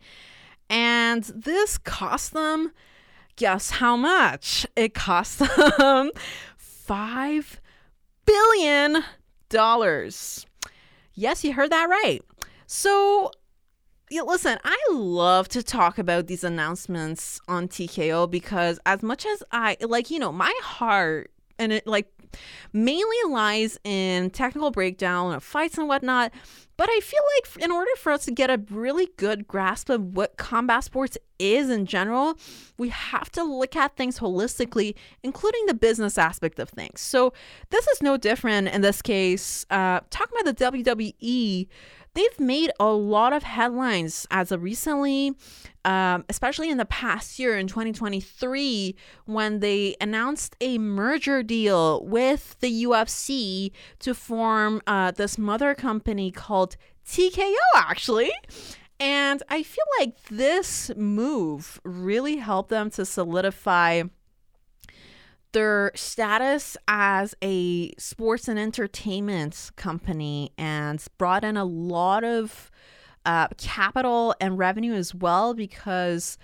And 0.68 1.24
this 1.24 1.78
cost 1.78 2.34
them, 2.34 2.72
guess 3.36 3.70
how 3.70 3.96
much? 3.96 4.66
It 4.76 4.92
cost 4.92 5.38
them 5.78 6.10
$5 6.86 7.56
billion. 8.26 9.02
Yes, 11.14 11.44
you 11.44 11.54
heard 11.54 11.72
that 11.72 11.88
right. 11.88 12.20
So, 12.66 13.30
yeah, 14.10 14.20
listen, 14.20 14.58
I 14.62 14.78
love 14.92 15.48
to 15.48 15.62
talk 15.62 15.96
about 15.98 16.26
these 16.26 16.44
announcements 16.44 17.40
on 17.48 17.68
TKO 17.68 18.30
because 18.30 18.78
as 18.84 19.02
much 19.02 19.24
as 19.24 19.42
I 19.50 19.78
like, 19.80 20.10
you 20.10 20.18
know, 20.18 20.30
my 20.30 20.52
heart 20.62 21.30
and 21.58 21.72
it 21.72 21.86
like 21.86 22.19
mainly 22.72 23.16
lies 23.28 23.78
in 23.84 24.30
technical 24.30 24.70
breakdown 24.70 25.34
of 25.34 25.42
fights 25.42 25.78
and 25.78 25.88
whatnot. 25.88 26.32
But 26.76 26.88
I 26.88 27.00
feel 27.00 27.20
like 27.36 27.62
in 27.62 27.70
order 27.70 27.90
for 27.98 28.10
us 28.10 28.24
to 28.24 28.30
get 28.30 28.48
a 28.48 28.58
really 28.70 29.10
good 29.18 29.46
grasp 29.46 29.90
of 29.90 30.16
what 30.16 30.38
combat 30.38 30.82
sports 30.82 31.18
is 31.38 31.68
in 31.68 31.84
general, 31.84 32.38
we 32.78 32.88
have 32.88 33.30
to 33.32 33.42
look 33.42 33.76
at 33.76 33.96
things 33.96 34.18
holistically, 34.18 34.94
including 35.22 35.66
the 35.66 35.74
business 35.74 36.16
aspect 36.16 36.58
of 36.58 36.70
things. 36.70 37.02
So 37.02 37.34
this 37.68 37.86
is 37.88 38.00
no 38.00 38.16
different 38.16 38.68
in 38.68 38.80
this 38.80 39.02
case. 39.02 39.66
Uh, 39.68 40.00
talking 40.08 40.38
about 40.40 40.56
the 40.56 40.64
WWE 40.64 41.68
they've 42.14 42.40
made 42.40 42.70
a 42.78 42.88
lot 42.88 43.32
of 43.32 43.42
headlines 43.42 44.26
as 44.30 44.52
of 44.52 44.62
recently, 44.62 45.34
um, 45.84 46.24
especially 46.28 46.70
in 46.70 46.78
the 46.78 46.84
past 46.84 47.38
year 47.38 47.56
in 47.58 47.66
2023, 47.66 48.94
when 49.26 49.60
they 49.60 49.96
announced 50.00 50.56
a 50.60 50.78
merger 50.78 51.42
deal 51.42 52.04
with 52.04 52.56
the 52.60 52.84
UFC 52.84 53.72
to 54.00 54.14
form 54.14 54.80
uh, 54.86 55.10
this 55.12 55.38
mother 55.38 55.74
company 55.74 56.30
called 56.30 56.76
TKO, 57.06 57.54
actually. 57.76 58.32
And 58.98 59.42
I 59.48 59.62
feel 59.62 59.84
like 59.98 60.22
this 60.24 60.90
move 60.94 61.80
really 61.84 62.36
helped 62.36 62.68
them 62.68 62.90
to 62.90 63.06
solidify 63.06 64.02
their 65.52 65.92
status 65.94 66.76
as 66.88 67.34
a 67.42 67.92
sports 67.98 68.48
and 68.48 68.58
entertainment 68.58 69.70
company 69.76 70.52
and 70.56 71.04
brought 71.18 71.44
in 71.44 71.56
a 71.56 71.64
lot 71.64 72.24
of 72.24 72.70
uh, 73.26 73.48
capital 73.58 74.34
and 74.40 74.58
revenue 74.58 74.94
as 74.94 75.14
well 75.14 75.54
because 75.54 76.38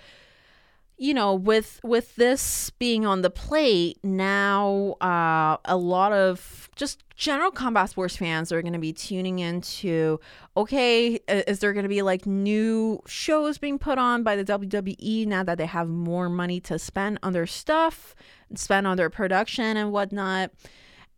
you 0.97 1.13
know 1.13 1.33
with 1.33 1.79
with 1.83 2.15
this 2.15 2.69
being 2.71 3.05
on 3.05 3.21
the 3.21 3.29
plate 3.29 3.97
now 4.03 4.95
uh, 5.01 5.57
a 5.65 5.77
lot 5.77 6.11
of 6.11 6.69
just 6.75 7.03
general 7.15 7.51
combat 7.51 7.89
sports 7.89 8.15
fans 8.15 8.51
are 8.51 8.61
going 8.61 8.73
to 8.73 8.79
be 8.79 8.93
tuning 8.93 9.39
into 9.39 10.19
okay 10.55 11.19
is 11.27 11.59
there 11.59 11.73
going 11.73 11.83
to 11.83 11.89
be 11.89 12.01
like 12.01 12.25
new 12.25 13.01
shows 13.07 13.57
being 13.57 13.79
put 13.79 13.97
on 13.97 14.23
by 14.23 14.35
the 14.35 14.43
WWE 14.43 15.25
now 15.27 15.43
that 15.43 15.57
they 15.57 15.65
have 15.65 15.87
more 15.87 16.29
money 16.29 16.59
to 16.59 16.77
spend 16.77 17.19
on 17.23 17.33
their 17.33 17.47
stuff 17.47 18.15
spend 18.55 18.87
on 18.87 18.97
their 18.97 19.09
production 19.09 19.77
and 19.77 19.91
whatnot. 19.91 20.51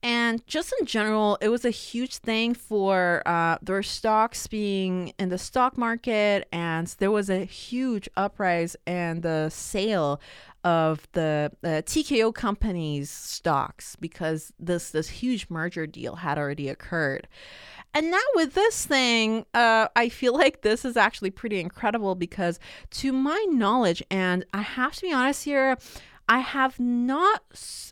And 0.02 0.46
just 0.48 0.74
in 0.80 0.86
general, 0.86 1.38
it 1.42 1.50
was 1.50 1.66
a 1.66 1.72
huge 1.72 2.18
thing 2.18 2.54
for 2.54 3.22
uh, 3.26 3.58
their 3.62 3.84
stocks 3.84 4.48
being 4.48 5.14
in 5.20 5.28
the 5.28 5.38
stock 5.38 5.78
market, 5.78 6.48
and 6.54 6.88
there 7.00 7.12
was 7.12 7.30
a 7.30 7.44
huge 7.44 8.08
uprise 8.16 8.78
and 8.88 9.24
the 9.24 9.50
sale 9.50 10.22
of 10.64 11.08
the 11.14 11.52
uh, 11.64 11.68
TKO 11.68 12.34
company's 12.34 13.10
stocks 13.10 13.96
because 13.96 14.54
this 14.60 14.92
this 14.92 15.10
huge 15.10 15.48
merger 15.50 15.88
deal 15.88 16.16
had 16.16 16.38
already 16.38 16.70
occurred. 16.70 17.28
And 17.94 18.12
now 18.12 18.22
with 18.36 18.54
this 18.54 18.86
thing, 18.86 19.46
uh, 19.54 19.88
I 19.96 20.10
feel 20.10 20.34
like 20.34 20.62
this 20.62 20.86
is 20.86 20.96
actually 20.96 21.32
pretty 21.32 21.60
incredible 21.60 22.16
because, 22.16 22.60
to 22.92 23.12
my 23.12 23.46
knowledge, 23.50 24.04
and 24.12 24.46
I 24.54 24.62
have 24.62 24.94
to 24.96 25.02
be 25.02 25.12
honest 25.12 25.44
here, 25.44 25.78
I 26.30 26.40
have 26.40 26.80
not 26.80 27.42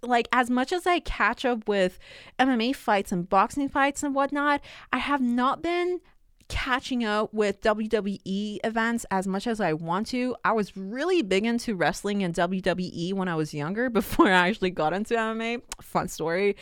like 0.03 0.27
as 0.31 0.51
much 0.51 0.71
as 0.71 0.85
I 0.85 0.99
catch 0.99 1.43
up 1.43 1.67
with 1.67 1.97
MMA 2.37 2.75
fights 2.75 3.11
and 3.11 3.27
boxing 3.27 3.67
fights 3.67 4.03
and 4.03 4.13
whatnot. 4.13 4.61
I 4.93 4.99
have 4.99 5.21
not 5.21 5.63
been 5.63 6.01
catching 6.49 7.03
up 7.03 7.33
with 7.33 7.61
WWE 7.61 8.59
events 8.63 9.05
as 9.11 9.27
much 9.27 9.47
as 9.47 9.59
I 9.59 9.73
want 9.73 10.07
to. 10.07 10.35
I 10.45 10.51
was 10.53 10.75
really 10.77 11.21
big 11.21 11.45
into 11.45 11.75
wrestling 11.75 12.23
and 12.23 12.33
WWE 12.33 13.13
when 13.13 13.27
I 13.27 13.35
was 13.35 13.53
younger 13.53 13.89
before 13.91 14.27
I 14.27 14.47
actually 14.47 14.71
got 14.71 14.93
into 14.93 15.15
MMA. 15.15 15.61
Fun 15.81 16.07
story. 16.07 16.55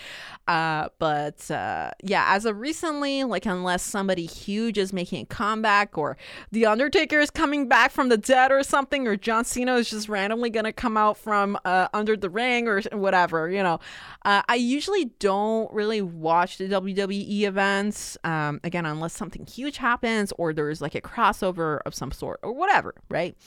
Uh, 0.48 0.90
but 1.00 1.50
uh, 1.52 1.92
yeah, 2.04 2.26
as 2.30 2.46
of 2.46 2.60
recently, 2.60 3.24
like 3.24 3.46
unless 3.46 3.84
somebody 3.84 4.26
huge 4.26 4.78
is 4.78 4.94
making 4.94 5.24
a 5.24 5.26
comeback 5.26 5.98
or 5.98 6.18
The 6.52 6.66
Undertaker 6.66 7.20
is 7.20 7.30
coming 7.30 7.68
back 7.68 7.92
from 7.92 8.10
the 8.10 8.18
dead 8.18 8.52
or 8.52 8.64
something, 8.64 9.08
or 9.08 9.16
John 9.16 9.46
Cena 9.46 9.76
is 9.76 9.90
just 9.90 10.10
randomly 10.10 10.50
going 10.50 10.66
to 10.66 10.74
come 10.74 10.98
out 10.98 11.18
from 11.18 11.58
uh, 11.66 11.88
under 11.94 12.18
the 12.18 12.30
ring 12.30 12.68
or 12.68 12.82
whatever, 12.92 13.50
you 13.50 13.64
know, 13.64 13.80
uh, 14.26 14.42
I 14.48 14.56
usually 14.56 15.06
don't 15.20 15.72
really 15.72 16.02
watch 16.02 16.58
the 16.58 16.68
WWE 16.68 17.44
events. 17.44 18.18
Um, 18.24 18.60
again, 18.64 18.86
unless 18.86 19.14
something 19.14 19.46
huge 19.46 19.75
happens 19.78 20.34
or 20.38 20.54
there's 20.54 20.82
like 20.82 20.96
a 20.96 21.02
crossover 21.02 21.80
of 21.86 21.94
some 21.96 22.12
sort 22.12 22.40
or 22.44 22.54
whatever, 22.54 22.96
right? 23.10 23.38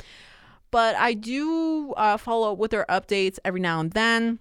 But 0.71 0.97
I 0.97 1.15
do 1.15 1.93
uh, 1.97 2.17
follow 2.17 2.53
up 2.53 2.59
with 2.59 2.71
their 2.71 2.87
updates 2.89 3.39
every 3.45 3.61
now 3.61 3.81
and 3.81 3.93
then. 3.93 4.39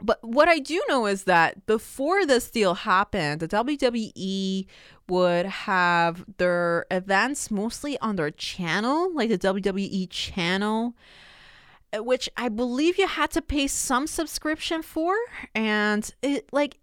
But 0.00 0.22
what 0.22 0.48
I 0.48 0.58
do 0.58 0.80
know 0.88 1.06
is 1.06 1.24
that 1.24 1.66
before 1.66 2.24
this 2.24 2.50
deal 2.50 2.74
happened, 2.74 3.40
the 3.40 3.48
WWE 3.48 4.66
would 5.08 5.46
have 5.46 6.24
their 6.36 6.86
events 6.90 7.50
mostly 7.50 7.98
on 7.98 8.16
their 8.16 8.30
channel, 8.30 9.12
like 9.12 9.28
the 9.28 9.38
WWE 9.38 10.08
channel, 10.10 10.94
which 11.94 12.28
I 12.36 12.48
believe 12.48 12.98
you 12.98 13.08
had 13.08 13.30
to 13.32 13.42
pay 13.42 13.66
some 13.66 14.06
subscription 14.06 14.82
for. 14.82 15.16
And 15.54 16.08
it 16.22 16.48
like 16.52 16.78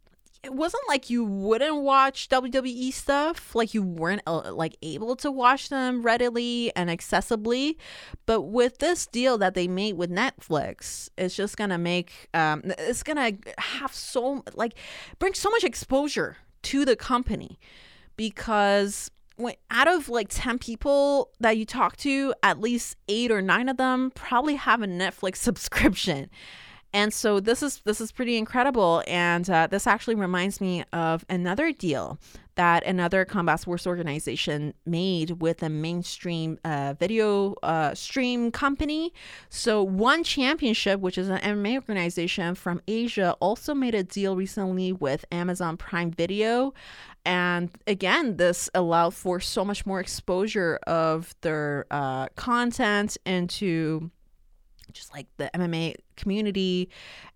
it 0.45 0.53
wasn't 0.53 0.83
like 0.87 1.09
you 1.09 1.25
wouldn't 1.25 1.77
watch 1.77 2.29
WWE 2.29 2.93
stuff, 2.93 3.55
like 3.55 3.73
you 3.73 3.81
weren't 3.81 4.21
uh, 4.27 4.53
like 4.53 4.77
able 4.83 5.15
to 5.17 5.31
watch 5.31 5.69
them 5.69 6.03
readily 6.03 6.71
and 6.75 6.89
accessibly. 6.89 7.77
But 8.27 8.41
with 8.41 8.77
this 8.77 9.07
deal 9.07 9.39
that 9.39 9.55
they 9.55 9.67
made 9.67 9.97
with 9.97 10.11
Netflix, 10.11 11.09
it's 11.17 11.35
just 11.35 11.57
gonna 11.57 11.79
make 11.79 12.29
um, 12.35 12.61
it's 12.77 13.01
gonna 13.01 13.31
have 13.57 13.91
so 13.93 14.43
like 14.53 14.75
bring 15.17 15.33
so 15.33 15.49
much 15.49 15.63
exposure 15.63 16.37
to 16.61 16.85
the 16.85 16.95
company 16.95 17.57
because 18.15 19.09
when 19.37 19.55
out 19.71 19.87
of 19.87 20.09
like 20.09 20.27
10 20.29 20.59
people 20.59 21.31
that 21.39 21.57
you 21.57 21.65
talk 21.65 21.97
to 21.97 22.33
at 22.41 22.59
least 22.61 22.95
eight 23.07 23.31
or 23.31 23.41
nine 23.41 23.67
of 23.67 23.77
them 23.77 24.11
probably 24.15 24.55
have 24.55 24.81
a 24.81 24.87
netflix 24.87 25.35
subscription 25.49 26.29
and 26.95 27.13
so 27.13 27.41
this 27.41 27.61
is 27.61 27.81
this 27.83 27.99
is 27.99 28.13
pretty 28.13 28.37
incredible, 28.37 29.03
and 29.05 29.49
uh, 29.49 29.67
this 29.67 29.85
actually 29.85 30.15
reminds 30.15 30.61
me 30.61 30.85
of 30.93 31.25
another 31.29 31.73
deal 31.73 32.17
that 32.55 32.85
another 32.85 33.25
combat 33.25 33.59
sports 33.59 33.85
organization 33.85 34.73
made 34.85 35.41
with 35.41 35.61
a 35.61 35.67
mainstream 35.67 36.57
uh, 36.63 36.93
video 36.97 37.55
uh, 37.63 37.93
stream 37.93 38.49
company. 38.49 39.11
So 39.49 39.83
One 39.83 40.23
Championship, 40.23 41.01
which 41.01 41.17
is 41.17 41.27
an 41.27 41.39
MMA 41.39 41.75
organization 41.75 42.55
from 42.55 42.81
Asia, 42.87 43.35
also 43.41 43.73
made 43.73 43.93
a 43.93 44.03
deal 44.03 44.37
recently 44.37 44.93
with 44.93 45.25
Amazon 45.33 45.75
Prime 45.75 46.11
Video. 46.11 46.73
And 47.25 47.71
again, 47.87 48.37
this 48.37 48.69
allowed 48.73 49.13
for 49.15 49.41
so 49.41 49.65
much 49.65 49.85
more 49.85 49.99
exposure 49.99 50.79
of 50.87 51.35
their 51.41 51.87
uh, 51.91 52.29
content 52.37 53.17
into 53.25 54.11
just 54.95 55.13
like 55.13 55.27
the 55.37 55.51
MMA 55.53 55.95
community 56.15 56.89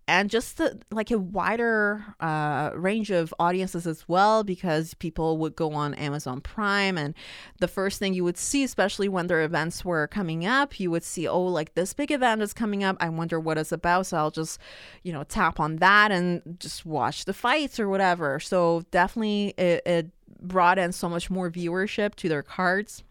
and 0.08 0.28
just 0.28 0.56
the, 0.56 0.80
like 0.90 1.10
a 1.10 1.18
wider 1.18 2.04
uh, 2.18 2.70
range 2.74 3.10
of 3.10 3.32
audiences 3.38 3.86
as 3.86 4.08
well 4.08 4.42
because 4.42 4.94
people 4.94 5.38
would 5.38 5.54
go 5.54 5.72
on 5.72 5.94
Amazon 5.94 6.40
Prime 6.40 6.98
and 6.98 7.14
the 7.60 7.68
first 7.68 7.98
thing 7.98 8.14
you 8.14 8.24
would 8.24 8.38
see 8.38 8.64
especially 8.64 9.08
when 9.08 9.26
their 9.26 9.42
events 9.42 9.84
were 9.84 10.08
coming 10.08 10.44
up 10.46 10.80
you 10.80 10.90
would 10.90 11.04
see 11.04 11.28
oh 11.28 11.42
like 11.42 11.74
this 11.74 11.92
big 11.92 12.10
event 12.10 12.42
is 12.42 12.52
coming 12.52 12.82
up. 12.82 12.96
I 12.98 13.08
wonder 13.10 13.38
what 13.38 13.58
it's 13.58 13.72
about. 13.72 14.06
So 14.06 14.16
I'll 14.16 14.30
just 14.30 14.58
you 15.02 15.12
know 15.12 15.22
tap 15.24 15.60
on 15.60 15.76
that 15.76 16.10
and 16.10 16.56
just 16.58 16.86
watch 16.86 17.26
the 17.26 17.34
fights 17.34 17.78
or 17.78 17.88
whatever. 17.88 18.40
So 18.40 18.82
definitely 18.90 19.54
it, 19.58 19.82
it 19.86 20.10
brought 20.40 20.78
in 20.78 20.92
so 20.92 21.08
much 21.08 21.30
more 21.30 21.50
viewership 21.50 22.14
to 22.16 22.28
their 22.28 22.42
cards. 22.42 23.04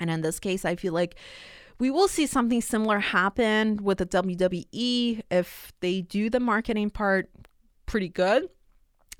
And 0.00 0.10
in 0.10 0.22
this 0.22 0.40
case 0.40 0.64
I 0.64 0.74
feel 0.74 0.94
like 0.94 1.16
we 1.78 1.90
will 1.90 2.08
see 2.08 2.26
something 2.26 2.60
similar 2.60 3.00
happen 3.00 3.78
with 3.82 3.98
the 3.98 4.06
WWE 4.06 5.22
if 5.30 5.72
they 5.80 6.02
do 6.02 6.30
the 6.30 6.40
marketing 6.40 6.90
part 6.90 7.30
pretty 7.86 8.08
good 8.08 8.48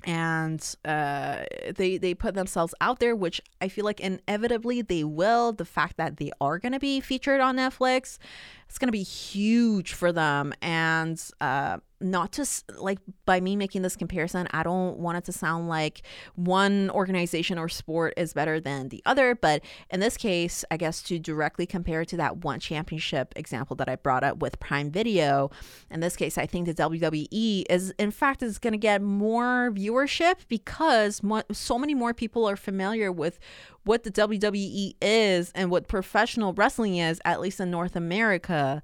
and 0.05 0.75
uh, 0.85 1.43
they 1.75 1.97
they 1.97 2.13
put 2.13 2.35
themselves 2.35 2.75
out 2.79 2.99
there, 2.99 3.15
which 3.15 3.41
I 3.59 3.67
feel 3.67 3.85
like 3.85 3.99
inevitably 3.99 4.81
they 4.83 5.03
will. 5.03 5.51
The 5.51 5.65
fact 5.65 5.97
that 5.97 6.17
they 6.17 6.31
are 6.39 6.59
going 6.59 6.73
to 6.73 6.79
be 6.79 6.99
featured 6.99 7.41
on 7.41 7.57
Netflix, 7.57 8.19
it's 8.67 8.77
going 8.77 8.87
to 8.87 8.91
be 8.91 9.03
huge 9.03 9.93
for 9.93 10.11
them, 10.11 10.53
and 10.61 11.21
uh, 11.39 11.77
not 12.01 12.31
just 12.31 12.69
like 12.77 12.99
by 13.25 13.39
me 13.39 13.55
making 13.55 13.81
this 13.81 13.95
comparison, 13.95 14.47
I 14.51 14.63
don't 14.63 14.97
want 14.97 15.17
it 15.17 15.23
to 15.25 15.31
sound 15.31 15.69
like 15.69 16.01
one 16.35 16.89
organization 16.91 17.57
or 17.57 17.69
sport 17.69 18.13
is 18.17 18.33
better 18.33 18.59
than 18.59 18.89
the 18.89 19.01
other. 19.05 19.33
But 19.33 19.63
in 19.89 19.99
this 19.99 20.17
case, 20.17 20.65
I 20.69 20.77
guess 20.77 21.01
to 21.03 21.19
directly 21.19 21.65
compare 21.65 22.05
to 22.05 22.17
that 22.17 22.43
one 22.43 22.59
championship 22.59 23.33
example 23.35 23.75
that 23.77 23.87
I 23.89 23.95
brought 23.95 24.23
up 24.23 24.39
with 24.39 24.59
Prime 24.59 24.91
Video, 24.91 25.51
in 25.89 25.99
this 25.99 26.15
case, 26.15 26.37
I 26.37 26.45
think 26.45 26.67
the 26.67 26.73
WWE 26.73 27.65
is 27.69 27.91
in 27.97 28.11
fact 28.11 28.43
is 28.43 28.57
going 28.59 28.73
to 28.73 28.77
get 28.77 29.01
more 29.01 29.71
viewership 29.71 30.35
because 30.47 31.23
mo- 31.23 31.43
so 31.51 31.77
many 31.77 31.95
more 31.95 32.13
people 32.13 32.47
are 32.47 32.57
familiar 32.57 33.11
with 33.11 33.39
what 33.85 34.03
the 34.03 34.11
WWE 34.11 34.95
is 35.01 35.51
and 35.55 35.71
what 35.71 35.87
professional 35.87 36.53
wrestling 36.53 36.97
is, 36.97 37.21
at 37.23 37.39
least 37.39 37.59
in 37.59 37.71
North 37.71 37.95
America 37.95 38.83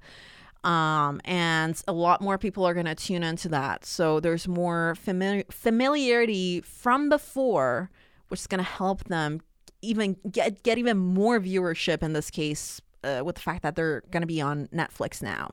um, 0.64 1.20
and 1.24 1.80
a 1.88 1.92
lot 1.92 2.20
more 2.20 2.38
people 2.38 2.64
are 2.64 2.74
going 2.74 2.86
to 2.86 2.94
tune 2.94 3.22
into 3.22 3.48
that. 3.48 3.84
So 3.84 4.20
there's 4.20 4.46
more 4.46 4.96
famili- 5.04 5.50
familiarity 5.52 6.60
from 6.60 7.08
before, 7.08 7.90
which 8.28 8.40
is 8.40 8.46
going 8.46 8.62
to 8.62 8.70
help 8.70 9.04
them 9.04 9.40
even 9.84 10.16
get 10.30 10.62
get 10.62 10.78
even 10.78 10.96
more 10.96 11.40
viewership 11.40 12.04
in 12.04 12.12
this 12.12 12.30
case 12.30 12.80
uh, 13.04 13.22
with 13.24 13.36
the 13.36 13.40
fact 13.40 13.62
that 13.62 13.76
they're 13.76 14.02
going 14.10 14.22
to 14.22 14.26
be 14.26 14.40
on 14.40 14.68
Netflix 14.68 15.22
now. 15.22 15.52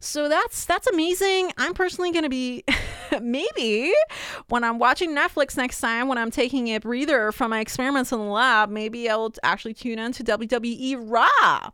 So 0.00 0.28
that's 0.28 0.66
that's 0.66 0.86
amazing. 0.86 1.52
I'm 1.56 1.72
personally 1.72 2.12
going 2.12 2.24
to 2.24 2.28
be 2.28 2.64
maybe 3.22 3.92
when 4.48 4.62
I'm 4.62 4.78
watching 4.78 5.16
Netflix 5.16 5.56
next 5.56 5.80
time 5.80 6.08
when 6.08 6.18
I'm 6.18 6.30
taking 6.30 6.68
a 6.68 6.78
breather 6.78 7.32
from 7.32 7.50
my 7.50 7.60
experiments 7.60 8.12
in 8.12 8.18
the 8.18 8.24
lab, 8.24 8.68
maybe 8.68 9.08
I'll 9.08 9.32
actually 9.42 9.74
tune 9.74 9.98
in 9.98 10.12
to 10.12 10.24
WWE 10.24 10.96
Raw 11.00 11.70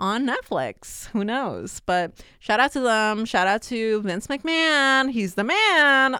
on 0.00 0.26
Netflix. 0.26 1.06
Who 1.08 1.24
knows? 1.24 1.80
But 1.84 2.12
shout 2.38 2.58
out 2.58 2.72
to 2.72 2.80
them. 2.80 3.26
Shout 3.26 3.46
out 3.46 3.60
to 3.64 4.00
Vince 4.00 4.26
McMahon. 4.26 5.10
He's 5.10 5.34
the 5.34 5.44
man. 5.44 6.16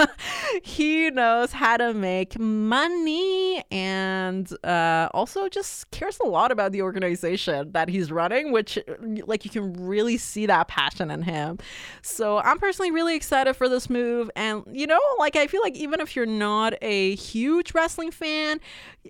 he 0.62 1.08
knows 1.10 1.52
how 1.52 1.76
to 1.76 1.94
make 1.94 2.38
money 2.38 3.62
and 3.70 4.52
uh, 4.64 5.08
also 5.14 5.48
just 5.48 5.88
cares 5.92 6.18
a 6.18 6.26
lot 6.26 6.50
about 6.50 6.72
the 6.72 6.82
organization 6.82 7.70
that 7.72 7.88
he's 7.88 8.10
running, 8.10 8.50
which, 8.50 8.76
like, 9.24 9.44
you 9.44 9.50
can 9.50 9.72
really 9.74 10.16
see 10.16 10.46
that 10.46 10.66
passion 10.66 11.10
in 11.10 11.22
him. 11.22 11.58
So 12.02 12.38
I'm 12.38 12.58
personally 12.58 12.90
really 12.90 13.14
excited 13.14 13.54
for 13.54 13.68
this 13.68 13.88
move. 13.88 14.30
And, 14.34 14.64
you 14.72 14.88
know, 14.88 15.00
like, 15.20 15.36
I 15.36 15.46
feel 15.46 15.62
like 15.62 15.76
even 15.76 16.00
if 16.00 16.16
you're 16.16 16.26
not 16.26 16.74
a 16.82 17.14
huge 17.14 17.72
wrestling 17.72 18.10
fan, 18.10 18.60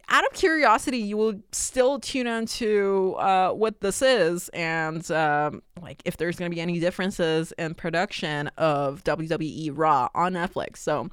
out 0.09 0.25
of 0.27 0.33
curiosity, 0.35 0.99
you 0.99 1.17
will 1.17 1.41
still 1.53 1.99
tune 1.99 2.27
into 2.27 3.15
uh, 3.19 3.53
what 3.53 3.81
this 3.81 4.02
is 4.03 4.49
and 4.51 5.09
um, 5.11 5.63
like 5.81 6.03
if 6.05 6.17
there's 6.17 6.37
going 6.37 6.51
to 6.51 6.55
be 6.55 6.61
any 6.61 6.81
differences 6.81 7.53
in 7.59 7.75
production 7.75 8.49
of 8.59 9.05
WWE 9.05 9.71
Raw 9.73 10.09
on 10.15 10.35
Netflix. 10.35 10.79
So, 10.79 11.09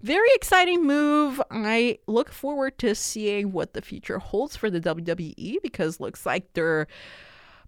very 0.00 0.28
exciting 0.34 0.84
move. 0.84 1.40
I 1.50 1.98
look 2.06 2.30
forward 2.30 2.78
to 2.78 2.94
seeing 2.94 3.52
what 3.52 3.74
the 3.74 3.82
future 3.82 4.18
holds 4.18 4.56
for 4.56 4.70
the 4.70 4.80
WWE 4.80 5.56
because 5.62 6.00
looks 6.00 6.26
like 6.26 6.52
their 6.54 6.88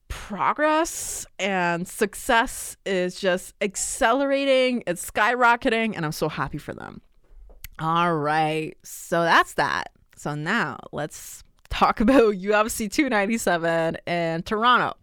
progress 0.08 1.26
and 1.38 1.86
success 1.86 2.76
is 2.84 3.20
just 3.20 3.54
accelerating, 3.60 4.82
it's 4.86 5.08
skyrocketing, 5.08 5.96
and 5.96 6.04
I'm 6.04 6.12
so 6.12 6.28
happy 6.28 6.58
for 6.58 6.74
them. 6.74 7.00
All 7.78 8.14
right, 8.16 8.76
so 8.82 9.22
that's 9.22 9.54
that. 9.54 9.90
So 10.16 10.34
now 10.34 10.78
let's 10.92 11.43
talk 11.74 12.00
about 12.00 12.34
UFC 12.34 12.90
297 12.90 13.96
in 14.06 14.42
Toronto. 14.42 14.96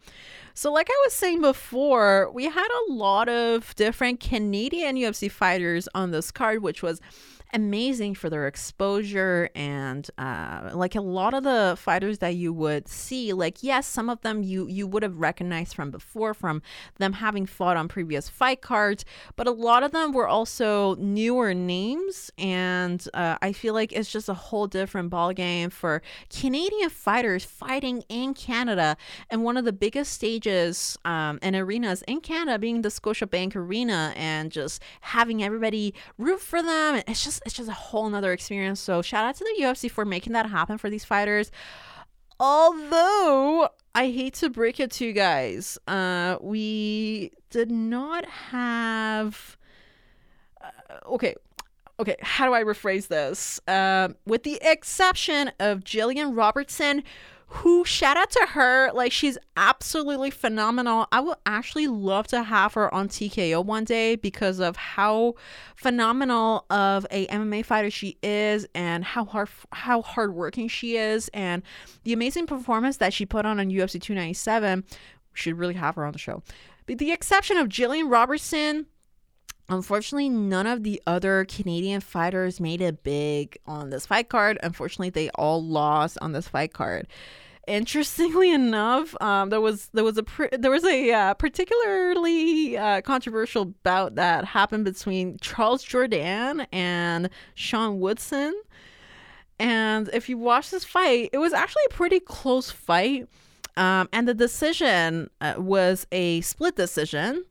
So, 0.54 0.72
like 0.72 0.90
I 0.90 1.02
was 1.06 1.14
saying 1.14 1.42
before, 1.42 2.30
we 2.34 2.46
had 2.46 2.68
a 2.68 2.94
lot 2.94 3.30
of 3.30 3.74
different 3.76 4.20
Canadian 4.20 4.96
UFC 4.96 5.32
fighters 5.32 5.88
on 5.96 6.12
this 6.12 6.30
card, 6.30 6.62
which 6.62 6.84
was 6.84 7.00
amazing 7.54 8.16
for 8.16 8.30
their 8.30 8.48
exposure 8.48 9.50
and 9.56 10.10
uh, 10.18 10.70
like 10.74 10.96
a 10.96 11.02
lot 11.02 11.34
of 11.34 11.44
the 11.44 11.76
fighters 11.78 12.20
that 12.20 12.36
you 12.36 12.54
would 12.54 12.88
see 12.88 13.34
like 13.34 13.62
yes 13.62 13.86
some 13.86 14.10
of 14.10 14.22
them 14.22 14.42
you 14.44 14.68
you 14.68 14.88
would 14.88 15.04
have 15.04 15.18
recognized 15.18 15.76
from 15.76 15.92
before 15.92 16.34
from 16.34 16.62
them 16.98 17.14
having 17.14 17.46
fought 17.46 17.76
on 17.76 17.88
previous 17.88 18.30
fight 18.30 18.62
cards 18.62 19.04
but 19.36 19.48
a 19.48 19.52
lot 19.52 19.84
of 19.84 19.92
them 19.92 20.12
were 20.12 20.28
also 20.28 20.96
newer 20.96 21.54
names 21.54 22.32
and 22.38 23.08
uh, 23.14 23.38
i 23.42 23.52
feel 23.52 23.74
like 23.74 23.92
it's 23.92 24.12
just 24.12 24.30
a 24.30 24.34
whole 24.34 24.68
different 24.68 25.10
ball 25.10 25.34
game 25.34 25.70
for 25.70 26.02
canadian 26.30 26.90
fighters 26.90 27.44
fighting 27.44 28.04
in 28.10 28.34
canada. 28.34 28.98
And 29.30 29.44
one 29.44 29.58
of 29.58 29.66
the 29.66 29.74
biggest 29.74 30.14
stages 30.14 30.98
um, 31.06 31.40
and 31.42 31.56
arenas 31.56 32.02
in 32.04 32.22
canada 32.22 32.58
being 32.58 32.82
the 32.82 32.90
scotiabank 32.90 33.56
arena 33.56 34.14
and 34.16 34.52
just 34.52 34.82
having 35.02 35.44
everybody 35.44 35.94
root 36.18 36.40
for 36.40 36.62
them 36.62 37.02
it's 37.08 37.24
just 37.24 37.41
it's 37.46 37.56
just 37.56 37.70
a 37.70 37.74
whole 37.74 38.10
nother 38.10 38.32
experience. 38.32 38.80
So 38.80 39.02
shout 39.02 39.26
out 39.26 39.36
to 39.36 39.44
the 39.44 39.64
UFC 39.64 39.90
for 39.90 40.06
making 40.06 40.34
that 40.34 40.48
happen 40.48 40.78
for 40.78 40.90
these 40.90 41.06
fighters. 41.06 41.52
Although 42.40 43.70
I 43.94 44.10
hate 44.10 44.34
to 44.36 44.50
break 44.50 44.80
it 44.80 44.92
to 44.94 45.06
you 45.06 45.14
guys, 45.14 45.78
uh, 45.88 46.38
we 46.42 47.32
did 47.50 47.72
not 47.72 48.26
have. 48.26 49.58
Uh, 50.60 50.70
okay, 51.06 51.36
okay. 52.00 52.16
How 52.22 52.46
do 52.46 52.54
I 52.54 52.64
rephrase 52.64 53.08
this? 53.08 53.60
Uh, 53.68 54.10
with 54.26 54.44
the 54.44 54.60
exception 54.62 55.52
of 55.60 55.82
Jillian 55.82 56.36
Robertson, 56.36 57.04
who 57.54 57.84
shout 57.84 58.16
out 58.16 58.32
to 58.32 58.46
her. 58.52 58.92
Like 58.94 59.12
she's 59.12 59.38
absolutely 59.58 60.32
phenomenal. 60.32 61.08
I 61.12 61.20
would 61.20 61.38
actually 61.46 61.88
love 61.88 62.28
to 62.28 62.44
have 62.44 62.76
her 62.76 62.94
on 62.94 63.10
tko 63.10 63.66
one 63.66 63.84
day 63.84 64.16
because 64.16 64.60
of 64.60 64.78
how 64.78 65.36
phenomenal 65.76 66.66
of 66.70 67.06
a 67.12 67.28
mma 67.28 67.66
fighter 67.66 67.92
she 67.92 68.18
is 68.24 68.66
and 68.74 69.04
how 69.04 69.26
hard 69.26 69.50
how 69.74 70.02
hardworking 70.02 70.70
she 70.70 70.96
is. 70.96 71.30
And 71.34 71.62
the 72.06 72.14
amazing 72.14 72.48
performance 72.48 72.98
that 72.98 73.14
she 73.14 73.26
put 73.26 73.46
on 73.46 73.60
on 73.60 73.70
ufc 73.70 74.02
297 74.02 74.86
we 74.88 74.94
should 75.34 75.58
really 75.58 75.74
have 75.74 75.96
her 75.96 76.06
on 76.06 76.14
the 76.14 76.20
show. 76.20 76.42
With 76.88 77.00
the 77.00 77.12
exception 77.12 77.58
of 77.58 77.68
jillian 77.68 78.10
robertson 78.10 78.86
Unfortunately, 79.72 80.28
none 80.28 80.68
of 80.68 80.84
the 80.84 81.02
other 81.08 81.46
Canadian 81.46 82.02
fighters 82.02 82.60
made 82.60 82.82
it 82.82 83.04
big 83.04 83.58
on 83.66 83.90
this 83.90 84.06
fight 84.06 84.28
card. 84.28 84.60
Unfortunately, 84.62 85.10
they 85.10 85.30
all 85.36 85.64
lost 85.64 86.18
on 86.22 86.34
this 86.34 86.50
fight 86.50 86.74
card. 86.74 87.08
Interestingly 87.68 88.52
enough, 88.54 89.16
um, 89.22 89.50
there 89.50 89.62
was 89.62 89.90
there 89.94 90.04
was 90.04 90.18
a 90.18 90.26
there 90.60 90.72
was 90.72 90.84
a 90.84 91.14
uh, 91.14 91.34
particularly 91.36 92.78
uh, 92.78 93.00
controversial 93.00 93.66
bout 93.84 94.16
that 94.16 94.44
happened 94.44 94.84
between 94.84 95.38
Charles 95.40 95.86
Jourdain 95.86 96.68
and 96.74 97.30
Sean 97.56 98.02
Woodson. 98.02 98.54
And 99.58 100.10
if 100.12 100.28
you 100.28 100.38
watch 100.38 100.72
this 100.72 100.84
fight, 100.84 101.30
it 101.32 101.38
was 101.38 101.54
actually 101.54 101.84
a 101.92 101.94
pretty 101.94 102.20
close 102.20 102.72
fight. 102.72 103.30
Um, 103.78 104.10
and 104.12 104.28
the 104.28 104.34
decision 104.34 105.30
uh, 105.40 105.54
was 105.58 106.06
a 106.12 106.42
split 106.42 106.76
decision. 106.76 107.46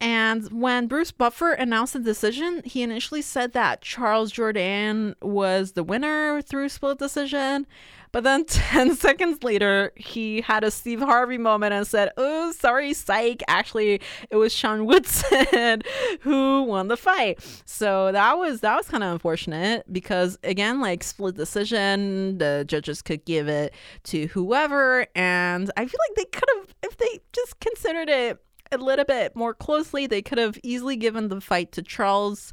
And 0.00 0.50
when 0.50 0.86
Bruce 0.86 1.12
Buffer 1.12 1.52
announced 1.52 1.92
the 1.92 1.98
decision, 1.98 2.62
he 2.64 2.82
initially 2.82 3.20
said 3.20 3.52
that 3.52 3.82
Charles 3.82 4.32
Jourdain 4.32 5.14
was 5.20 5.72
the 5.72 5.84
winner 5.84 6.40
through 6.40 6.70
split 6.70 6.98
decision. 6.98 7.66
But 8.12 8.24
then 8.24 8.44
10 8.46 8.96
seconds 8.96 9.44
later, 9.44 9.92
he 9.96 10.40
had 10.40 10.64
a 10.64 10.70
Steve 10.70 11.00
Harvey 11.00 11.38
moment 11.38 11.74
and 11.74 11.86
said, 11.86 12.10
Oh, 12.16 12.50
sorry, 12.52 12.92
psych. 12.94 13.42
Actually, 13.46 14.00
it 14.30 14.36
was 14.36 14.54
Sean 14.54 14.86
Woodson 14.90 15.82
who 16.22 16.62
won 16.62 16.88
the 16.88 16.96
fight. 16.96 17.40
So 17.66 18.10
that 18.12 18.38
was 18.38 18.60
that 18.60 18.76
was 18.76 18.88
kind 18.88 19.04
of 19.04 19.12
unfortunate 19.12 19.84
because 19.92 20.38
again, 20.44 20.80
like 20.80 21.04
split 21.04 21.36
decision, 21.36 22.38
the 22.38 22.64
judges 22.66 23.02
could 23.02 23.24
give 23.26 23.48
it 23.48 23.74
to 24.04 24.26
whoever. 24.28 25.06
And 25.14 25.70
I 25.76 25.86
feel 25.86 26.00
like 26.08 26.16
they 26.16 26.38
could 26.38 26.48
have 26.56 26.74
if 26.82 26.96
they 26.96 27.20
just 27.32 27.60
considered 27.60 28.08
it 28.08 28.40
a 28.72 28.78
little 28.78 29.04
bit 29.04 29.34
more 29.34 29.54
closely, 29.54 30.06
they 30.06 30.22
could 30.22 30.38
have 30.38 30.58
easily 30.62 30.96
given 30.96 31.28
the 31.28 31.40
fight 31.40 31.72
to 31.72 31.82
Charles. 31.82 32.52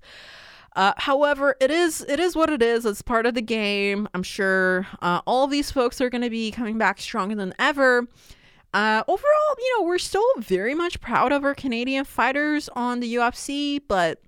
Uh, 0.75 0.93
however, 0.97 1.56
it 1.60 1.71
is 1.71 2.01
it 2.08 2.19
is 2.19 2.36
what 2.36 2.49
it 2.49 2.62
is. 2.62 2.86
It's 2.86 3.01
part 3.01 3.25
of 3.25 3.34
the 3.34 3.41
game. 3.41 4.08
I'm 4.13 4.23
sure 4.23 4.88
uh, 5.01 5.21
all 5.25 5.47
these 5.47 5.71
folks 5.71 5.99
are 6.01 6.10
going 6.10 6.21
to 6.21 6.30
be 6.30 6.51
coming 6.51 6.77
back 6.77 6.99
stronger 6.99 7.36
than 7.36 7.53
ever. 7.58 8.08
Uh, 8.73 9.03
overall, 9.08 9.56
you 9.58 9.77
know, 9.77 9.86
we're 9.86 9.97
still 9.97 10.25
very 10.38 10.75
much 10.75 10.99
proud 10.99 11.32
of 11.32 11.43
our 11.43 11.56
Canadian 11.56 12.06
fighters 12.06 12.69
on 12.75 12.99
the 12.99 13.15
UFC, 13.15 13.82
but 13.88 14.21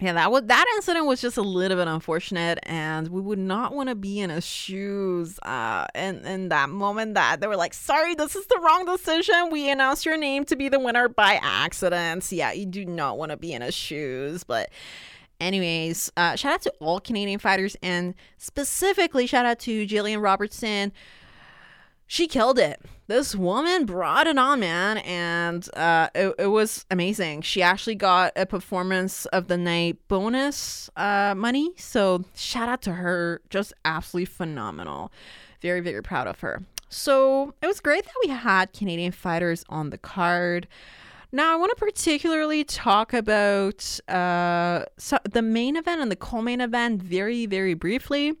yeah, 0.00 0.12
that 0.14 0.32
was 0.32 0.42
that 0.46 0.66
incident 0.74 1.06
was 1.06 1.20
just 1.20 1.36
a 1.36 1.42
little 1.42 1.76
bit 1.76 1.86
unfortunate, 1.86 2.58
and 2.64 3.06
we 3.08 3.20
would 3.20 3.38
not 3.38 3.74
want 3.74 3.88
to 3.88 3.94
be 3.94 4.18
in 4.18 4.28
his 4.28 4.44
shoes. 4.44 5.38
Uh, 5.40 5.86
in 5.94 6.24
in 6.26 6.48
that 6.48 6.68
moment, 6.68 7.14
that 7.14 7.40
they 7.40 7.46
were 7.46 7.56
like, 7.56 7.74
"Sorry, 7.74 8.16
this 8.16 8.34
is 8.34 8.44
the 8.46 8.58
wrong 8.60 8.86
decision. 8.86 9.50
We 9.52 9.70
announced 9.70 10.04
your 10.04 10.16
name 10.16 10.44
to 10.46 10.56
be 10.56 10.68
the 10.68 10.80
winner 10.80 11.08
by 11.08 11.38
accident." 11.40 12.30
Yeah, 12.32 12.50
you 12.50 12.66
do 12.66 12.84
not 12.84 13.18
want 13.18 13.30
to 13.30 13.36
be 13.36 13.52
in 13.52 13.62
his 13.62 13.74
shoes, 13.74 14.44
but. 14.44 14.70
Anyways, 15.40 16.12
uh, 16.16 16.36
shout 16.36 16.54
out 16.54 16.62
to 16.62 16.72
all 16.78 17.00
Canadian 17.00 17.40
fighters 17.40 17.76
and 17.82 18.14
specifically 18.38 19.26
shout 19.26 19.44
out 19.44 19.58
to 19.58 19.84
Jillian 19.84 20.22
Robertson. 20.22 20.92
She 22.14 22.28
killed 22.28 22.60
it. 22.60 22.80
This 23.08 23.34
woman 23.34 23.86
brought 23.86 24.28
it 24.28 24.38
on, 24.38 24.60
man, 24.60 24.98
and 24.98 25.68
uh, 25.76 26.10
it, 26.14 26.32
it 26.38 26.46
was 26.46 26.86
amazing. 26.88 27.42
She 27.42 27.60
actually 27.60 27.96
got 27.96 28.32
a 28.36 28.46
performance 28.46 29.26
of 29.26 29.48
the 29.48 29.56
night 29.56 29.98
bonus 30.06 30.88
uh, 30.96 31.34
money, 31.36 31.72
so 31.76 32.24
shout 32.36 32.68
out 32.68 32.82
to 32.82 32.92
her. 32.92 33.40
Just 33.50 33.72
absolutely 33.84 34.26
phenomenal. 34.26 35.10
Very, 35.60 35.80
very 35.80 36.04
proud 36.04 36.28
of 36.28 36.38
her. 36.38 36.62
So 36.88 37.52
it 37.60 37.66
was 37.66 37.80
great 37.80 38.04
that 38.04 38.14
we 38.24 38.30
had 38.30 38.72
Canadian 38.72 39.10
fighters 39.10 39.64
on 39.68 39.90
the 39.90 39.98
card. 39.98 40.68
Now, 41.32 41.52
I 41.52 41.56
want 41.56 41.76
to 41.76 41.84
particularly 41.84 42.62
talk 42.62 43.12
about 43.12 43.98
uh, 44.08 44.84
so 44.98 45.18
the 45.28 45.42
main 45.42 45.74
event 45.74 46.00
and 46.00 46.12
the 46.12 46.16
co 46.16 46.40
main 46.40 46.60
event 46.60 47.02
very, 47.02 47.46
very 47.46 47.74
briefly. 47.74 48.36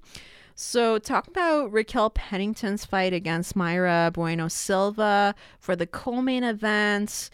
So, 0.56 0.98
talk 0.98 1.26
about 1.26 1.72
Raquel 1.72 2.10
Pennington's 2.10 2.84
fight 2.84 3.12
against 3.12 3.56
Mayra 3.56 4.12
Bueno 4.12 4.46
Silva 4.46 5.34
for 5.58 5.74
the 5.74 5.86
co 5.86 6.22
main 6.22 6.44
event. 6.44 7.28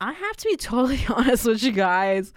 I 0.00 0.12
have 0.12 0.36
to 0.38 0.48
be 0.48 0.56
totally 0.56 1.04
honest 1.08 1.46
with 1.46 1.62
you 1.62 1.72
guys. 1.72 2.32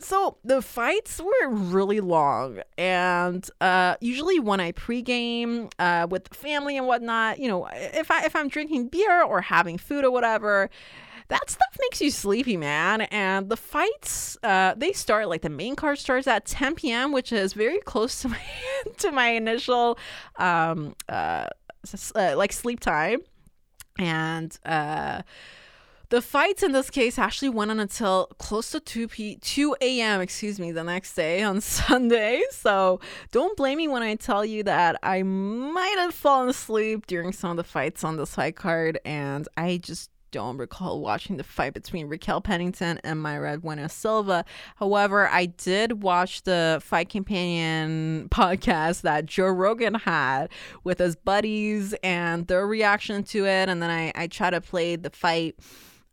So 0.00 0.38
the 0.42 0.60
fights 0.60 1.20
were 1.20 1.48
really 1.48 2.00
long, 2.00 2.60
and 2.76 3.48
uh, 3.60 3.94
usually 4.00 4.40
when 4.40 4.58
I 4.58 4.72
pregame 4.72 5.70
uh, 5.78 6.08
with 6.10 6.26
family 6.34 6.76
and 6.76 6.88
whatnot, 6.88 7.38
you 7.38 7.46
know, 7.46 7.68
if 7.72 8.10
I 8.10 8.24
if 8.24 8.34
I'm 8.34 8.48
drinking 8.48 8.88
beer 8.88 9.22
or 9.22 9.40
having 9.40 9.78
food 9.78 10.04
or 10.04 10.10
whatever, 10.10 10.70
that 11.28 11.50
stuff 11.50 11.76
makes 11.80 12.00
you 12.00 12.10
sleepy, 12.10 12.56
man. 12.56 13.02
And 13.02 13.48
the 13.48 13.56
fights, 13.56 14.36
uh, 14.42 14.74
they 14.76 14.92
start 14.92 15.28
like 15.28 15.42
the 15.42 15.50
main 15.50 15.76
card 15.76 15.98
starts 15.98 16.26
at 16.26 16.44
10 16.46 16.74
p.m., 16.76 17.12
which 17.12 17.32
is 17.32 17.52
very 17.52 17.80
close 17.80 18.20
to 18.22 18.28
my 18.30 18.40
to 18.98 19.12
my 19.12 19.28
initial 19.28 19.98
um, 20.36 20.94
uh, 21.08 21.46
uh, 22.14 22.34
like 22.36 22.52
sleep 22.52 22.80
time, 22.80 23.20
and 23.98 24.58
uh 24.64 25.22
the 26.12 26.20
fights 26.20 26.62
in 26.62 26.72
this 26.72 26.90
case 26.90 27.18
actually 27.18 27.48
went 27.48 27.70
on 27.70 27.80
until 27.80 28.26
close 28.36 28.70
to 28.72 28.80
2 28.80 29.08
p 29.08 29.36
2 29.36 29.76
a.m. 29.80 30.20
excuse 30.20 30.60
me 30.60 30.70
the 30.70 30.84
next 30.84 31.14
day 31.14 31.42
on 31.42 31.58
Sunday. 31.62 32.42
So 32.50 33.00
don't 33.30 33.56
blame 33.56 33.78
me 33.78 33.88
when 33.88 34.02
I 34.02 34.16
tell 34.16 34.44
you 34.44 34.62
that 34.64 34.96
I 35.02 35.22
might 35.22 35.96
have 35.96 36.12
fallen 36.12 36.50
asleep 36.50 37.06
during 37.06 37.32
some 37.32 37.52
of 37.52 37.56
the 37.56 37.64
fights 37.64 38.04
on 38.04 38.18
this 38.18 38.34
fight 38.34 38.56
card, 38.56 39.00
and 39.06 39.48
I 39.56 39.78
just 39.78 40.10
don't 40.32 40.56
recall 40.56 41.00
watching 41.00 41.36
the 41.36 41.44
fight 41.44 41.74
between 41.74 42.08
Raquel 42.08 42.40
Pennington 42.40 42.98
and 43.04 43.20
Mayra 43.20 43.60
Bueno 43.60 43.86
Silva. 43.86 44.44
However, 44.76 45.28
I 45.28 45.46
did 45.46 46.02
watch 46.02 46.42
the 46.42 46.80
Fight 46.82 47.10
Companion 47.10 48.28
podcast 48.30 49.02
that 49.02 49.26
Joe 49.26 49.48
Rogan 49.48 49.94
had 49.94 50.48
with 50.82 50.98
his 50.98 51.14
buddies 51.14 51.94
and 52.02 52.46
their 52.48 52.66
reaction 52.66 53.22
to 53.24 53.46
it. 53.46 53.68
And 53.68 53.80
then 53.82 53.90
I, 53.90 54.10
I 54.16 54.26
try 54.26 54.50
to 54.50 54.60
play 54.60 54.96
the 54.96 55.10
fight 55.10 55.56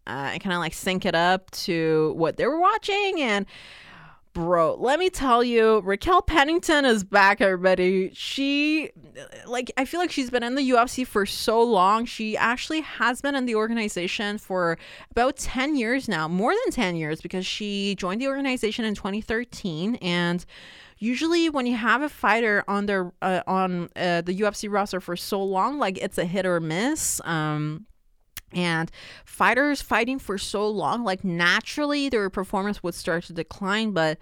uh, 0.06 0.32
and 0.34 0.44
kind 0.44 0.54
of 0.54 0.60
like 0.60 0.74
sync 0.74 1.06
it 1.06 1.16
up 1.16 1.50
to 1.52 2.14
what 2.18 2.36
they 2.36 2.46
were 2.46 2.60
watching. 2.60 3.22
And 3.22 3.46
bro, 4.34 4.76
let 4.76 5.00
me 5.00 5.10
tell 5.10 5.44
you, 5.44 5.80
Raquel 5.80 6.22
Pennington 6.22 6.86
is 6.86 7.04
back, 7.04 7.42
everybody. 7.42 8.12
She, 8.14 8.92
like, 9.46 9.72
I 9.78 9.86
feel 9.86 10.00
like 10.00 10.12
she's 10.12 10.30
been 10.30 10.44
in 10.44 10.56
the 10.56 10.70
UFC 10.70 11.06
for 11.06 11.26
so 11.26 11.62
long. 11.62 12.06
She 12.06 12.38
actually 12.38 12.82
has 12.82 13.22
been 13.22 13.36
in 13.36 13.46
the 13.46 13.56
organization 13.56 14.38
for 14.38 14.78
about 15.12 15.38
10 15.38 15.76
years 15.76 16.08
now, 16.08 16.28
more 16.28 16.54
than 16.54 16.72
10 16.72 16.96
years, 16.96 17.22
because 17.22 17.46
she 17.46 17.96
joined 17.96 18.22
the 18.22 18.28
organization 18.28 18.86
in 18.86 18.96
2013. 18.96 19.96
And 19.96 20.46
usually 21.00 21.50
when 21.50 21.66
you 21.66 21.76
have 21.76 22.02
a 22.02 22.10
fighter 22.10 22.64
on 22.68 22.86
their 22.86 23.12
uh, 23.22 23.42
on 23.48 23.90
uh, 23.96 24.22
the 24.22 24.40
UFC 24.40 24.72
roster 24.72 25.00
for 25.00 25.16
so 25.16 25.44
long, 25.44 25.80
like 25.80 25.98
it's 25.98 26.18
a 26.18 26.26
hit 26.26 26.46
or 26.46 26.60
miss. 26.60 27.20
Um, 27.26 27.86
and 28.54 28.92
fighters 29.26 29.82
fighting 29.82 30.20
for 30.20 30.38
so 30.38 30.68
long, 30.68 31.04
like 31.04 31.24
naturally 31.24 32.10
their 32.10 32.30
performance 32.30 32.84
would 32.84 32.96
start 32.96 33.24
to 33.26 33.34
decline. 33.34 33.92
But 33.92 34.18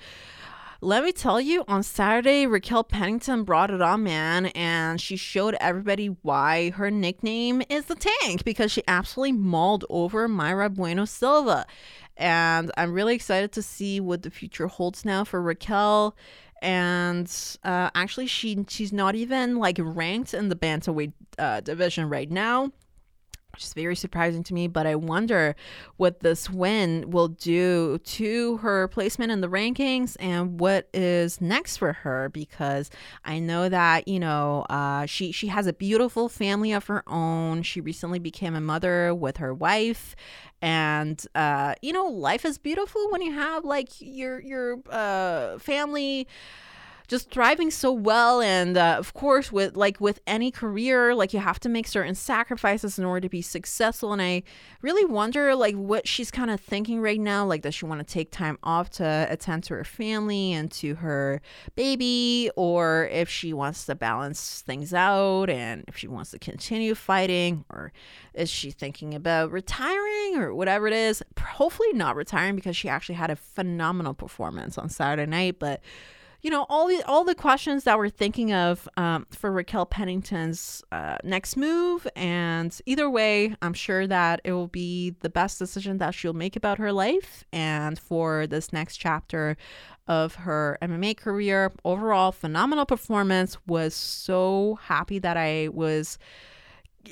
let 0.79 1.03
me 1.03 1.11
tell 1.11 1.41
you, 1.41 1.63
on 1.67 1.81
Saturday, 1.81 2.45
Raquel 2.45 2.83
Pennington 2.83 3.43
brought 3.43 3.71
it 3.71 3.81
on, 3.81 4.03
man, 4.03 4.47
and 4.47 5.01
she 5.01 5.15
showed 5.15 5.55
everybody 5.59 6.07
why 6.21 6.69
her 6.71 6.91
nickname 6.91 7.63
is 7.67 7.85
the 7.85 7.95
tank 7.95 8.43
because 8.43 8.71
she 8.71 8.83
absolutely 8.87 9.31
mauled 9.31 9.85
over 9.89 10.29
Mayra 10.29 10.71
Bueno 10.71 11.05
Silva. 11.05 11.65
And 12.15 12.71
I'm 12.77 12.93
really 12.93 13.15
excited 13.15 13.51
to 13.53 13.63
see 13.63 13.99
what 13.99 14.21
the 14.21 14.29
future 14.29 14.67
holds 14.67 15.03
now 15.03 15.23
for 15.23 15.41
Raquel. 15.41 16.15
And 16.61 17.31
uh, 17.63 17.89
actually, 17.95 18.27
she 18.27 18.63
she's 18.67 18.93
not 18.93 19.15
even 19.15 19.57
like 19.57 19.77
ranked 19.79 20.33
in 20.33 20.49
the 20.49 20.55
bantamweight 20.55 21.13
uh, 21.39 21.61
division 21.61 22.07
right 22.09 22.29
now 22.29 22.71
which 23.57 23.63
is 23.63 23.73
very 23.73 23.95
surprising 23.95 24.43
to 24.43 24.53
me. 24.53 24.67
But 24.67 24.85
I 24.85 24.93
wonder 24.93 25.55
what 25.95 26.19
this 26.19 26.47
win 26.47 27.09
will 27.09 27.27
do 27.27 27.97
to 27.97 28.57
her 28.57 28.87
placement 28.87 29.31
in 29.31 29.41
the 29.41 29.47
rankings 29.47 30.15
and 30.19 30.59
what 30.59 30.87
is 30.93 31.41
next 31.41 31.77
for 31.77 31.91
her 31.93 32.29
because 32.29 32.91
I 33.25 33.39
know 33.39 33.67
that 33.67 34.07
you 34.07 34.19
know 34.19 34.67
uh, 34.69 35.07
she 35.07 35.31
she 35.31 35.47
has 35.47 35.65
a 35.65 35.73
beautiful 35.73 36.29
family 36.29 36.71
of 36.71 36.85
her 36.85 37.03
own. 37.07 37.63
She 37.63 37.81
recently 37.81 38.19
became 38.19 38.53
a 38.53 38.61
mother 38.61 39.15
with 39.15 39.37
her 39.37 39.55
wife, 39.55 40.15
and 40.61 41.25
uh, 41.33 41.73
you 41.81 41.93
know 41.93 42.05
life 42.05 42.45
is 42.45 42.59
beautiful 42.59 43.09
when 43.09 43.23
you 43.23 43.33
have 43.33 43.65
like 43.65 43.89
your 43.99 44.39
your 44.39 44.77
uh, 44.91 45.57
family 45.57 46.27
just 47.07 47.31
thriving 47.31 47.71
so 47.71 47.91
well. 47.91 48.41
And 48.41 48.77
uh, 48.77 48.95
of 48.97 49.13
course 49.13 49.51
with 49.51 49.77
like 49.77 49.99
with 50.01 50.19
any 50.27 50.51
career 50.51 51.15
like 51.15 51.33
you 51.33 51.39
have 51.39 51.59
to 51.61 51.69
make 51.69 51.87
certain 51.87 52.15
sacrifices 52.15 52.99
in 52.99 53.05
order 53.05 53.21
to 53.21 53.29
be 53.29 53.41
successful. 53.41 54.13
And 54.13 54.21
i 54.21 54.43
really 54.81 55.05
wonder 55.05 55.55
like 55.55 55.75
what 55.75 56.07
she's 56.07 56.31
kind 56.31 56.51
of 56.51 56.59
thinking 56.59 57.01
right 57.01 57.19
now 57.19 57.45
like 57.45 57.61
does 57.61 57.75
she 57.75 57.85
want 57.85 58.05
to 58.05 58.13
take 58.13 58.31
time 58.31 58.57
off 58.61 58.89
to 58.91 59.27
attend 59.29 59.63
to 59.65 59.73
her 59.73 59.83
family 59.83 60.53
and 60.53 60.71
to 60.73 60.95
her 60.95 61.41
baby? 61.75 62.49
Or 62.55 63.07
if 63.11 63.29
she 63.29 63.53
wants 63.53 63.85
to 63.85 63.95
balance 63.95 64.61
things 64.61 64.93
out 64.93 65.49
and 65.49 65.83
if 65.87 65.97
she 65.97 66.07
wants 66.07 66.31
to 66.31 66.39
continue 66.39 66.95
fighting 66.95 67.63
or 67.69 67.93
is 68.33 68.49
she 68.49 68.71
thinking 68.71 69.15
about 69.15 69.51
retiring 69.51 70.35
or 70.37 70.53
whatever 70.53 70.87
it 70.87 70.93
is? 70.93 71.23
Hopefully 71.39 71.93
not 71.93 72.15
retiring 72.15 72.55
because 72.55 72.75
she 72.75 72.89
actually 72.89 73.15
had 73.15 73.31
a 73.31 73.35
phenomenal 73.35 74.13
performance 74.13 74.77
on 74.77 74.89
saturday 74.89 75.29
night 75.29 75.57
but 75.59 75.81
you 76.41 76.49
know 76.49 76.65
all 76.69 76.87
the 76.87 77.01
all 77.03 77.23
the 77.23 77.35
questions 77.35 77.83
that 77.85 77.97
we're 77.97 78.09
thinking 78.09 78.53
of 78.53 78.87
um, 78.97 79.25
for 79.31 79.51
Raquel 79.51 79.85
Pennington's 79.85 80.83
uh, 80.91 81.17
next 81.23 81.57
move, 81.57 82.07
and 82.15 82.79
either 82.85 83.09
way, 83.09 83.55
I'm 83.61 83.73
sure 83.73 84.07
that 84.07 84.41
it 84.43 84.51
will 84.51 84.67
be 84.67 85.15
the 85.21 85.29
best 85.29 85.59
decision 85.59 85.97
that 85.97 86.13
she'll 86.13 86.33
make 86.33 86.55
about 86.55 86.77
her 86.77 86.91
life 86.91 87.43
and 87.51 87.97
for 87.97 88.47
this 88.47 88.71
next 88.71 88.97
chapter 88.97 89.57
of 90.07 90.35
her 90.35 90.77
MMA 90.81 91.17
career. 91.17 91.71
Overall, 91.83 92.31
phenomenal 92.31 92.85
performance. 92.85 93.57
Was 93.67 93.93
so 93.95 94.79
happy 94.81 95.19
that 95.19 95.37
I 95.37 95.69
was 95.69 96.17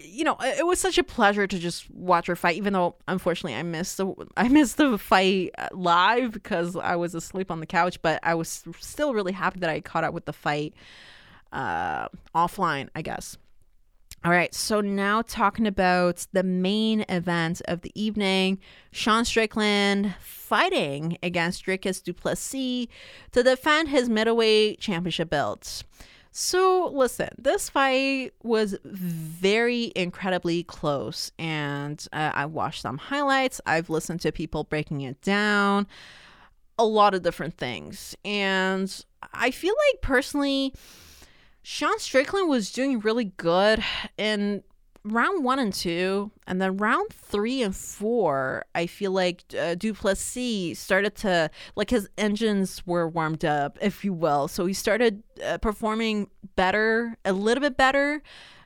you 0.04 0.24
know, 0.24 0.38
it 0.42 0.66
was 0.66 0.80
such 0.80 0.98
a 0.98 1.04
pleasure 1.04 1.48
to 1.48 1.60
just 1.60 1.90
watch 1.92 2.28
her 2.28 2.36
fight. 2.36 2.58
Even 2.58 2.74
though, 2.74 2.96
unfortunately, 3.08 3.56
I 3.56 3.64
missed 3.64 3.98
the 3.98 4.14
I 4.38 4.48
missed 4.48 4.78
the 4.78 4.98
fight 4.98 5.52
live 5.72 6.32
because 6.32 6.76
I 6.76 6.96
was 6.96 7.16
asleep 7.16 7.52
on 7.52 7.60
the 7.60 7.66
couch. 7.66 8.02
But 8.02 8.20
I 8.24 8.36
was 8.36 8.64
still 8.80 9.14
really 9.14 9.34
happy 9.34 9.60
that 9.60 9.70
I 9.70 9.82
caught 9.82 10.04
up 10.04 10.14
with 10.14 10.26
the 10.26 10.34
fight 10.34 10.74
uh, 11.52 12.08
offline. 12.34 12.90
I 12.96 13.02
guess. 13.02 13.38
All 14.24 14.32
right, 14.32 14.56
so 14.56 14.82
now 14.82 15.22
talking 15.22 15.68
about 15.68 16.26
the 16.34 16.42
main 16.42 17.06
event 17.10 17.62
of 17.66 17.82
the 17.82 17.92
evening 17.94 18.58
Sean 18.92 19.24
Strickland 19.24 20.16
fighting 20.20 21.20
against 21.22 21.64
Dricus 21.64 22.02
Du 22.02 22.12
Plessis 22.12 22.88
to 23.34 23.44
defend 23.44 23.90
his 23.90 24.10
middleweight 24.10 24.80
championship 24.80 25.30
belts. 25.30 25.84
So, 26.38 26.92
listen, 26.94 27.30
this 27.38 27.70
fight 27.70 28.34
was 28.44 28.76
very 28.84 29.94
incredibly 29.96 30.64
close, 30.64 31.32
and 31.40 32.06
uh, 32.12 32.32
I 32.34 32.46
watched 32.46 32.82
some 32.82 32.98
highlights. 32.98 33.62
I've 33.66 33.90
listened 33.90 34.20
to 34.20 34.34
people 34.34 34.66
breaking 34.66 35.00
it 35.00 35.22
down, 35.22 35.88
a 36.78 36.84
lot 36.84 37.14
of 37.14 37.24
different 37.24 37.56
things. 37.56 38.18
And 38.26 39.06
I 39.34 39.50
feel 39.50 39.76
like 39.94 40.02
personally, 40.02 40.74
Sean 41.64 41.98
Strickland 42.00 42.50
was 42.50 42.70
doing 42.70 43.00
really 43.00 43.32
good 43.38 43.82
in 44.18 44.62
round 45.06 45.44
one 45.44 45.60
and 45.60 45.72
two, 45.74 46.32
and 46.48 46.62
then 46.62 46.78
round 46.78 47.12
three 47.12 47.62
and 47.62 47.76
four, 47.76 48.66
I 48.74 48.88
feel 48.88 49.12
like 49.12 49.44
uh, 49.58 49.76
Du 49.76 49.94
Plessis 49.94 50.78
started 50.80 51.16
to 51.18 51.50
like 51.76 51.92
his 51.92 52.10
engines 52.18 52.86
were 52.86 53.08
warmed 53.08 53.46
up, 53.46 53.78
if 53.82 54.04
you 54.04 54.14
will. 54.14 54.48
So 54.48 54.66
he 54.66 54.74
started 54.74 55.24
uh, 55.46 55.60
performing 55.60 56.30
better, 56.56 57.18
a 57.24 57.34
little 57.34 57.62
bit 57.62 57.78
better. 57.78 58.22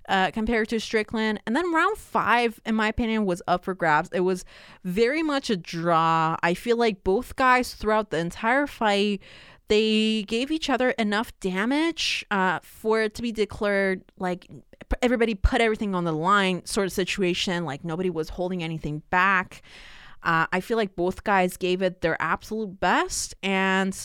Uh, 0.07 0.31
compared 0.31 0.67
to 0.67 0.79
Strickland. 0.79 1.39
And 1.45 1.55
then 1.55 1.71
round 1.71 1.95
five, 1.95 2.59
in 2.65 2.73
my 2.73 2.87
opinion, 2.87 3.25
was 3.25 3.43
up 3.47 3.63
for 3.63 3.75
grabs. 3.75 4.09
It 4.11 4.21
was 4.21 4.43
very 4.83 5.21
much 5.21 5.51
a 5.51 5.55
draw. 5.55 6.35
I 6.41 6.55
feel 6.55 6.77
like 6.77 7.03
both 7.03 7.35
guys 7.35 7.75
throughout 7.75 8.09
the 8.09 8.17
entire 8.17 8.65
fight 8.65 9.21
they 9.69 10.23
gave 10.23 10.51
each 10.51 10.69
other 10.69 10.89
enough 10.91 11.31
damage 11.39 12.25
uh, 12.31 12.59
for 12.63 13.01
it 13.01 13.13
to 13.15 13.21
be 13.21 13.31
declared 13.31 14.03
like 14.17 14.47
everybody 15.01 15.35
put 15.35 15.61
everything 15.61 15.93
on 15.95 16.03
the 16.03 16.11
line 16.11 16.65
sort 16.65 16.87
of 16.87 16.91
situation. 16.91 17.65
Like 17.65 17.83
nobody 17.83 18.09
was 18.09 18.29
holding 18.29 18.63
anything 18.63 19.03
back. 19.11 19.61
Uh, 20.23 20.47
I 20.51 20.59
feel 20.59 20.75
like 20.75 20.95
both 20.95 21.23
guys 21.23 21.55
gave 21.55 21.81
it 21.81 22.01
their 22.01 22.17
absolute 22.19 22.79
best. 22.79 23.35
And 23.43 23.95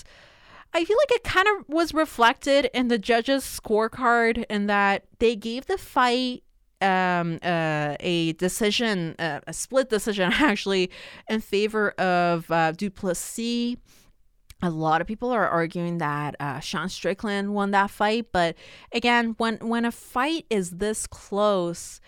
I 0.75 0.85
feel 0.85 0.97
like 0.97 1.13
it 1.13 1.25
kind 1.25 1.49
of 1.49 1.69
was 1.69 1.95
reflected 1.95 2.71
in 2.75 2.89
the 2.89 2.99
judges' 2.99 3.45
scorecard 3.45 4.45
in 4.51 4.67
that 4.67 5.05
they 5.19 5.35
gave 5.35 5.67
the 5.67 5.79
fight 5.79 6.43
um, 6.83 7.39
uh, 7.43 7.97
a 8.01 8.35
decision, 8.35 9.15
uh, 9.19 9.41
a 9.47 9.53
split 9.55 9.89
decision 9.89 10.31
actually, 10.35 10.91
in 11.29 11.41
favor 11.41 11.91
of 11.93 12.51
uh, 12.51 12.73
Du 12.73 12.91
Plessis 12.91 13.77
a 14.65 14.71
lot 14.71 15.01
of 15.01 15.07
people 15.07 15.31
are 15.31 15.47
arguing 15.47 15.99
that 15.99 16.37
uh, 16.41 16.59
Sean 16.61 16.89
Strickland 16.89 17.55
won 17.55 17.71
that 17.73 17.91
fight, 17.91 18.29
but 18.33 18.57
again, 18.93 19.35
when 19.39 19.57
when 19.59 19.85
a 19.85 19.93
fight 19.93 20.47
is 20.49 20.71
this 20.71 21.07
close, 21.07 22.01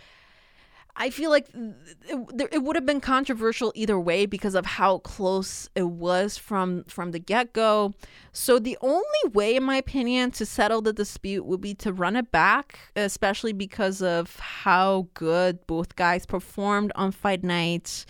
I 0.97 1.11
feel 1.11 1.29
like 1.29 1.49
it, 1.55 2.49
it 2.53 2.63
would 2.63 2.75
have 2.75 2.87
been 2.87 3.03
controversial 3.03 3.73
either 3.75 4.01
way 4.01 4.25
because 4.25 4.55
of 4.55 4.65
how 4.65 4.99
close 4.99 5.69
it 5.75 5.89
was 5.89 6.39
from 6.39 6.85
from 6.85 7.11
the 7.11 7.19
get 7.19 7.53
go. 7.53 7.93
So 8.33 8.59
the 8.59 8.79
only 8.81 9.05
way, 9.35 9.57
in 9.57 9.63
my 9.63 9.77
opinion, 9.77 10.31
to 10.33 10.47
settle 10.47 10.81
the 10.81 10.95
dispute 10.95 11.45
would 11.45 11.61
be 11.61 11.75
to 11.75 11.93
run 11.93 12.17
it 12.17 12.33
back, 12.33 12.79
especially 12.97 13.53
because 13.53 14.01
of 14.01 14.37
how 14.39 15.09
good 15.13 15.67
both 15.67 15.95
guys 15.97 16.25
performed 16.25 16.93
on 16.95 17.13
fight 17.13 17.45
nights 17.45 18.07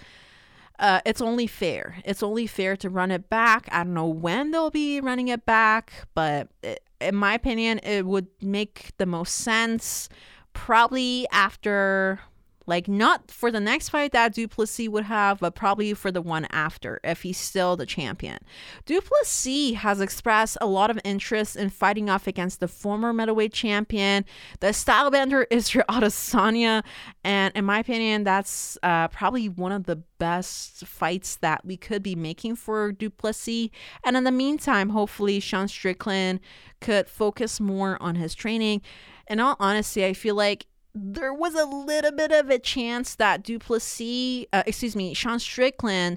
uh, 0.79 1.01
it's 1.05 1.21
only 1.21 1.47
fair. 1.47 1.97
It's 2.05 2.23
only 2.23 2.47
fair 2.47 2.77
to 2.77 2.91
run 2.91 3.11
it 3.11 3.29
back. 3.31 3.69
I 3.73 3.85
don't 3.85 3.95
know 3.95 4.07
when 4.07 4.51
they'll 4.51 4.71
be 4.71 5.01
running 5.01 5.29
it 5.29 5.47
back, 5.47 5.93
but 6.15 6.49
it, 6.63 6.81
in 7.01 7.15
my 7.15 7.35
opinion, 7.35 7.81
it 7.83 8.07
would 8.07 8.29
make 8.41 8.93
the 8.99 9.07
most 9.07 9.37
sense 9.37 10.09
probably 10.53 11.27
after 11.33 12.21
like 12.67 12.89
not 12.89 13.31
for 13.31 13.51
the 13.51 13.61
next 13.61 13.91
fight 13.91 14.13
that 14.13 14.35
Du 14.35 14.49
Plessis 14.49 14.89
would 14.89 15.05
have, 15.05 15.39
but 15.39 15.55
probably 15.55 15.95
for 15.95 16.11
the 16.11 16.21
one 16.21 16.47
after 16.51 17.01
if 17.05 17.23
he's 17.23 17.39
still 17.39 17.77
the 17.77 17.87
champion. 17.87 18.39
Du 18.85 19.01
Plessis 19.01 19.75
has 19.75 20.01
expressed 20.01 20.59
a 20.61 20.67
lot 20.67 20.91
of 20.91 20.99
interest 21.05 21.57
in 21.57 21.71
fighting 21.71 22.11
off 22.11 22.27
against 22.27 22.61
the 22.61 22.69
former 22.69 23.13
middleweight 23.13 23.53
champion, 23.53 24.25
the 24.61 24.69
stylebender 24.69 25.45
Israel 25.51 25.85
Adesanya, 25.89 26.83
and 27.25 27.55
in 27.55 27.65
my 27.65 27.79
opinion, 27.79 28.25
that's 28.25 28.77
uh, 28.83 29.09
probably 29.09 29.49
one 29.49 29.73
of 29.73 29.85
the 29.85 29.97
best 30.19 30.87
fights 30.87 31.37
that 31.37 31.65
we 31.65 31.77
could 31.77 32.03
be 32.03 32.15
making 32.15 32.57
for 32.57 32.93
Du 32.93 33.11
Plessis. 33.11 33.71
And 34.05 34.17
in 34.17 34.25
the 34.25 34.33
meantime, 34.33 34.91
hopefully 34.91 35.41
Sean 35.41 35.69
Strickland 35.69 36.41
could 36.81 37.09
focus 37.09 37.61
more 37.61 38.01
on 38.03 38.17
his 38.17 38.35
training. 38.35 38.83
In 39.29 39.41
all 39.41 39.57
honesty, 39.59 40.05
I 40.05 40.13
feel 40.13 40.35
like 40.35 40.67
there 40.99 41.35
was 41.35 41.55
a 41.55 41.67
little 41.67 42.13
bit 42.13 42.33
of 42.33 42.49
a 42.49 42.59
chance 42.59 43.15
that 43.17 43.43
Du 43.43 43.59
Plessis, 43.59 44.47
uh, 44.53 44.63
excuse 44.67 44.97
me, 44.97 45.13
Sean 45.13 45.39
Strickland 45.39 46.17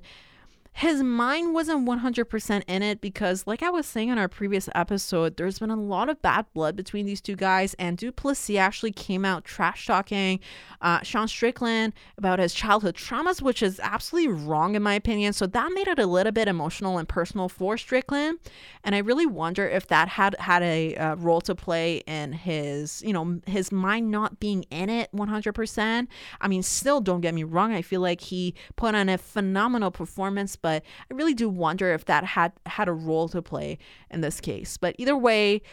his 0.79 1.03
mind 1.03 1.53
wasn't 1.53 1.85
100% 1.85 2.63
in 2.65 2.81
it 2.81 3.01
because, 3.01 3.45
like 3.45 3.61
I 3.61 3.69
was 3.69 3.85
saying 3.85 4.07
in 4.07 4.17
our 4.17 4.29
previous 4.29 4.69
episode, 4.73 5.35
there's 5.35 5.59
been 5.59 5.69
a 5.69 5.75
lot 5.75 6.07
of 6.07 6.21
bad 6.21 6.45
blood 6.53 6.77
between 6.77 7.05
these 7.05 7.19
two 7.19 7.35
guys, 7.35 7.73
and 7.73 7.97
Du 7.97 8.13
Plessis 8.13 8.55
actually 8.55 8.93
came 8.93 9.25
out 9.25 9.43
trash 9.43 9.85
talking 9.85 10.39
uh, 10.79 11.01
Sean 11.01 11.27
Strickland 11.27 11.91
about 12.17 12.39
his 12.39 12.53
childhood 12.53 12.95
traumas, 12.95 13.41
which 13.41 13.61
is 13.61 13.81
absolutely 13.83 14.31
wrong 14.31 14.75
in 14.75 14.81
my 14.81 14.93
opinion. 14.93 15.33
So 15.33 15.47
that 15.47 15.69
made 15.73 15.89
it 15.89 15.99
a 15.99 16.05
little 16.05 16.31
bit 16.31 16.47
emotional 16.47 16.97
and 16.97 17.09
personal 17.09 17.49
for 17.49 17.77
Strickland, 17.77 18.39
and 18.85 18.95
I 18.95 18.99
really 18.99 19.25
wonder 19.25 19.67
if 19.67 19.85
that 19.87 20.07
had 20.07 20.37
had 20.39 20.63
a 20.63 20.95
uh, 20.95 21.15
role 21.15 21.41
to 21.41 21.55
play 21.55 21.97
in 22.07 22.31
his, 22.31 23.01
you 23.05 23.11
know, 23.11 23.41
his 23.45 23.73
mind 23.73 24.11
not 24.11 24.39
being 24.39 24.63
in 24.71 24.89
it 24.89 25.09
100%. 25.13 26.07
I 26.39 26.47
mean, 26.47 26.63
still, 26.63 27.01
don't 27.01 27.19
get 27.19 27.33
me 27.33 27.43
wrong, 27.43 27.73
I 27.73 27.81
feel 27.81 27.99
like 27.99 28.21
he 28.21 28.55
put 28.77 28.95
on 28.95 29.09
a 29.09 29.17
phenomenal 29.17 29.91
performance, 29.91 30.55
but 30.55 30.68
but 30.69 30.83
I 31.09 31.13
really 31.15 31.33
do 31.33 31.49
wonder 31.49 31.91
if 31.93 32.05
that 32.05 32.23
had 32.23 32.51
had 32.67 32.87
a 32.87 32.93
role 32.93 33.27
to 33.29 33.41
play 33.41 33.79
in 34.11 34.21
this 34.21 34.39
case. 34.39 34.77
But 34.77 34.95
either 34.99 35.17
way, 35.17 35.63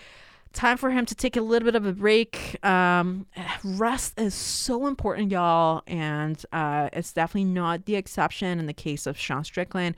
time 0.54 0.78
for 0.78 0.88
him 0.88 1.04
to 1.04 1.14
take 1.14 1.36
a 1.36 1.42
little 1.42 1.66
bit 1.66 1.74
of 1.74 1.84
a 1.84 1.92
break. 1.92 2.56
Um, 2.64 3.26
rest 3.62 4.18
is 4.18 4.32
so 4.32 4.86
important, 4.86 5.30
y'all, 5.30 5.82
and 5.86 6.42
uh, 6.50 6.88
it's 6.94 7.12
definitely 7.12 7.52
not 7.52 7.84
the 7.84 7.96
exception 7.96 8.58
in 8.58 8.64
the 8.64 8.72
case 8.72 9.06
of 9.06 9.18
Sean 9.18 9.44
Strickland. 9.44 9.96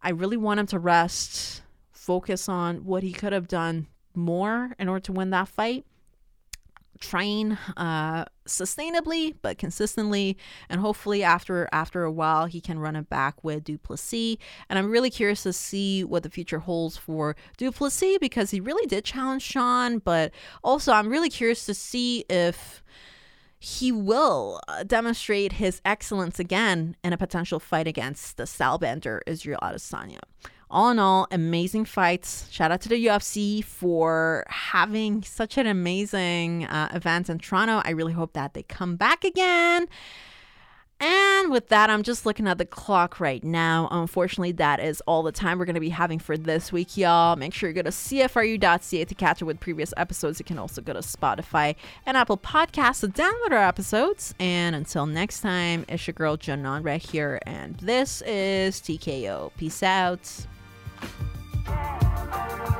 I 0.00 0.10
really 0.10 0.36
want 0.36 0.60
him 0.60 0.66
to 0.66 0.78
rest, 0.78 1.62
focus 1.90 2.48
on 2.48 2.84
what 2.84 3.02
he 3.02 3.12
could 3.12 3.32
have 3.32 3.48
done 3.48 3.88
more 4.14 4.76
in 4.78 4.88
order 4.88 5.00
to 5.00 5.12
win 5.12 5.30
that 5.30 5.48
fight 5.48 5.84
train 7.00 7.58
uh, 7.76 8.24
sustainably 8.46 9.34
but 9.42 9.58
consistently. 9.58 10.36
And 10.68 10.80
hopefully 10.80 11.22
after 11.22 11.68
after 11.72 12.04
a 12.04 12.12
while 12.12 12.46
he 12.46 12.60
can 12.60 12.78
run 12.78 12.96
it 12.96 13.08
back 13.08 13.42
with 13.42 13.64
Du 13.64 13.78
Plessis. 13.78 14.36
And 14.68 14.78
I'm 14.78 14.90
really 14.90 15.10
curious 15.10 15.42
to 15.44 15.52
see 15.52 16.04
what 16.04 16.22
the 16.22 16.30
future 16.30 16.60
holds 16.60 16.96
for 16.96 17.36
Du 17.56 17.72
Plessis 17.72 18.18
because 18.18 18.50
he 18.50 18.60
really 18.60 18.86
did 18.86 19.04
challenge 19.04 19.42
Sean. 19.42 19.98
But 19.98 20.32
also 20.62 20.92
I'm 20.92 21.08
really 21.08 21.30
curious 21.30 21.66
to 21.66 21.74
see 21.74 22.24
if 22.28 22.82
he 23.58 23.92
will 23.92 24.60
uh, 24.68 24.82
demonstrate 24.84 25.52
his 25.52 25.82
excellence 25.84 26.38
again 26.38 26.96
in 27.04 27.12
a 27.12 27.18
potential 27.18 27.60
fight 27.60 27.86
against 27.86 28.38
the 28.38 28.44
stylebender 28.44 29.20
Israel 29.26 29.58
Adesanya 29.62 30.20
all 30.70 30.90
in 30.90 30.98
all, 30.98 31.26
amazing 31.30 31.84
fights. 31.84 32.48
Shout 32.50 32.70
out 32.70 32.80
to 32.82 32.88
the 32.88 33.06
UFC 33.06 33.64
for 33.64 34.44
having 34.48 35.22
such 35.22 35.58
an 35.58 35.66
amazing 35.66 36.64
uh, 36.64 36.90
event 36.94 37.28
in 37.28 37.38
Toronto. 37.38 37.82
I 37.84 37.90
really 37.90 38.12
hope 38.12 38.32
that 38.34 38.54
they 38.54 38.62
come 38.62 38.96
back 38.96 39.24
again. 39.24 39.88
And 41.00 41.50
with 41.50 41.68
that, 41.68 41.88
I'm 41.88 42.02
just 42.02 42.26
looking 42.26 42.46
at 42.46 42.58
the 42.58 42.66
clock 42.66 43.20
right 43.20 43.42
now. 43.42 43.88
Unfortunately, 43.90 44.52
that 44.52 44.80
is 44.80 45.00
all 45.06 45.22
the 45.22 45.32
time 45.32 45.58
we're 45.58 45.64
going 45.64 45.74
to 45.74 45.80
be 45.80 45.88
having 45.88 46.18
for 46.18 46.36
this 46.36 46.70
week, 46.72 46.98
y'all. 46.98 47.36
Make 47.36 47.54
sure 47.54 47.70
you 47.70 47.74
go 47.74 47.80
to 47.82 47.88
CFRU.ca 47.88 49.04
to 49.06 49.14
catch 49.14 49.40
up 49.40 49.46
with 49.46 49.58
previous 49.60 49.94
episodes. 49.96 50.38
You 50.38 50.44
can 50.44 50.58
also 50.58 50.82
go 50.82 50.92
to 50.92 50.98
Spotify 50.98 51.74
and 52.04 52.18
Apple 52.18 52.36
Podcasts 52.36 53.00
to 53.00 53.08
download 53.08 53.52
our 53.52 53.66
episodes. 53.66 54.34
And 54.38 54.76
until 54.76 55.06
next 55.06 55.40
time, 55.40 55.86
it's 55.88 56.06
your 56.06 56.12
girl, 56.12 56.36
Janon, 56.36 56.84
right 56.84 57.02
here. 57.02 57.40
And 57.46 57.76
this 57.76 58.20
is 58.26 58.78
TKO. 58.80 59.52
Peace 59.56 59.82
out. 59.82 60.46
Música 61.00 62.79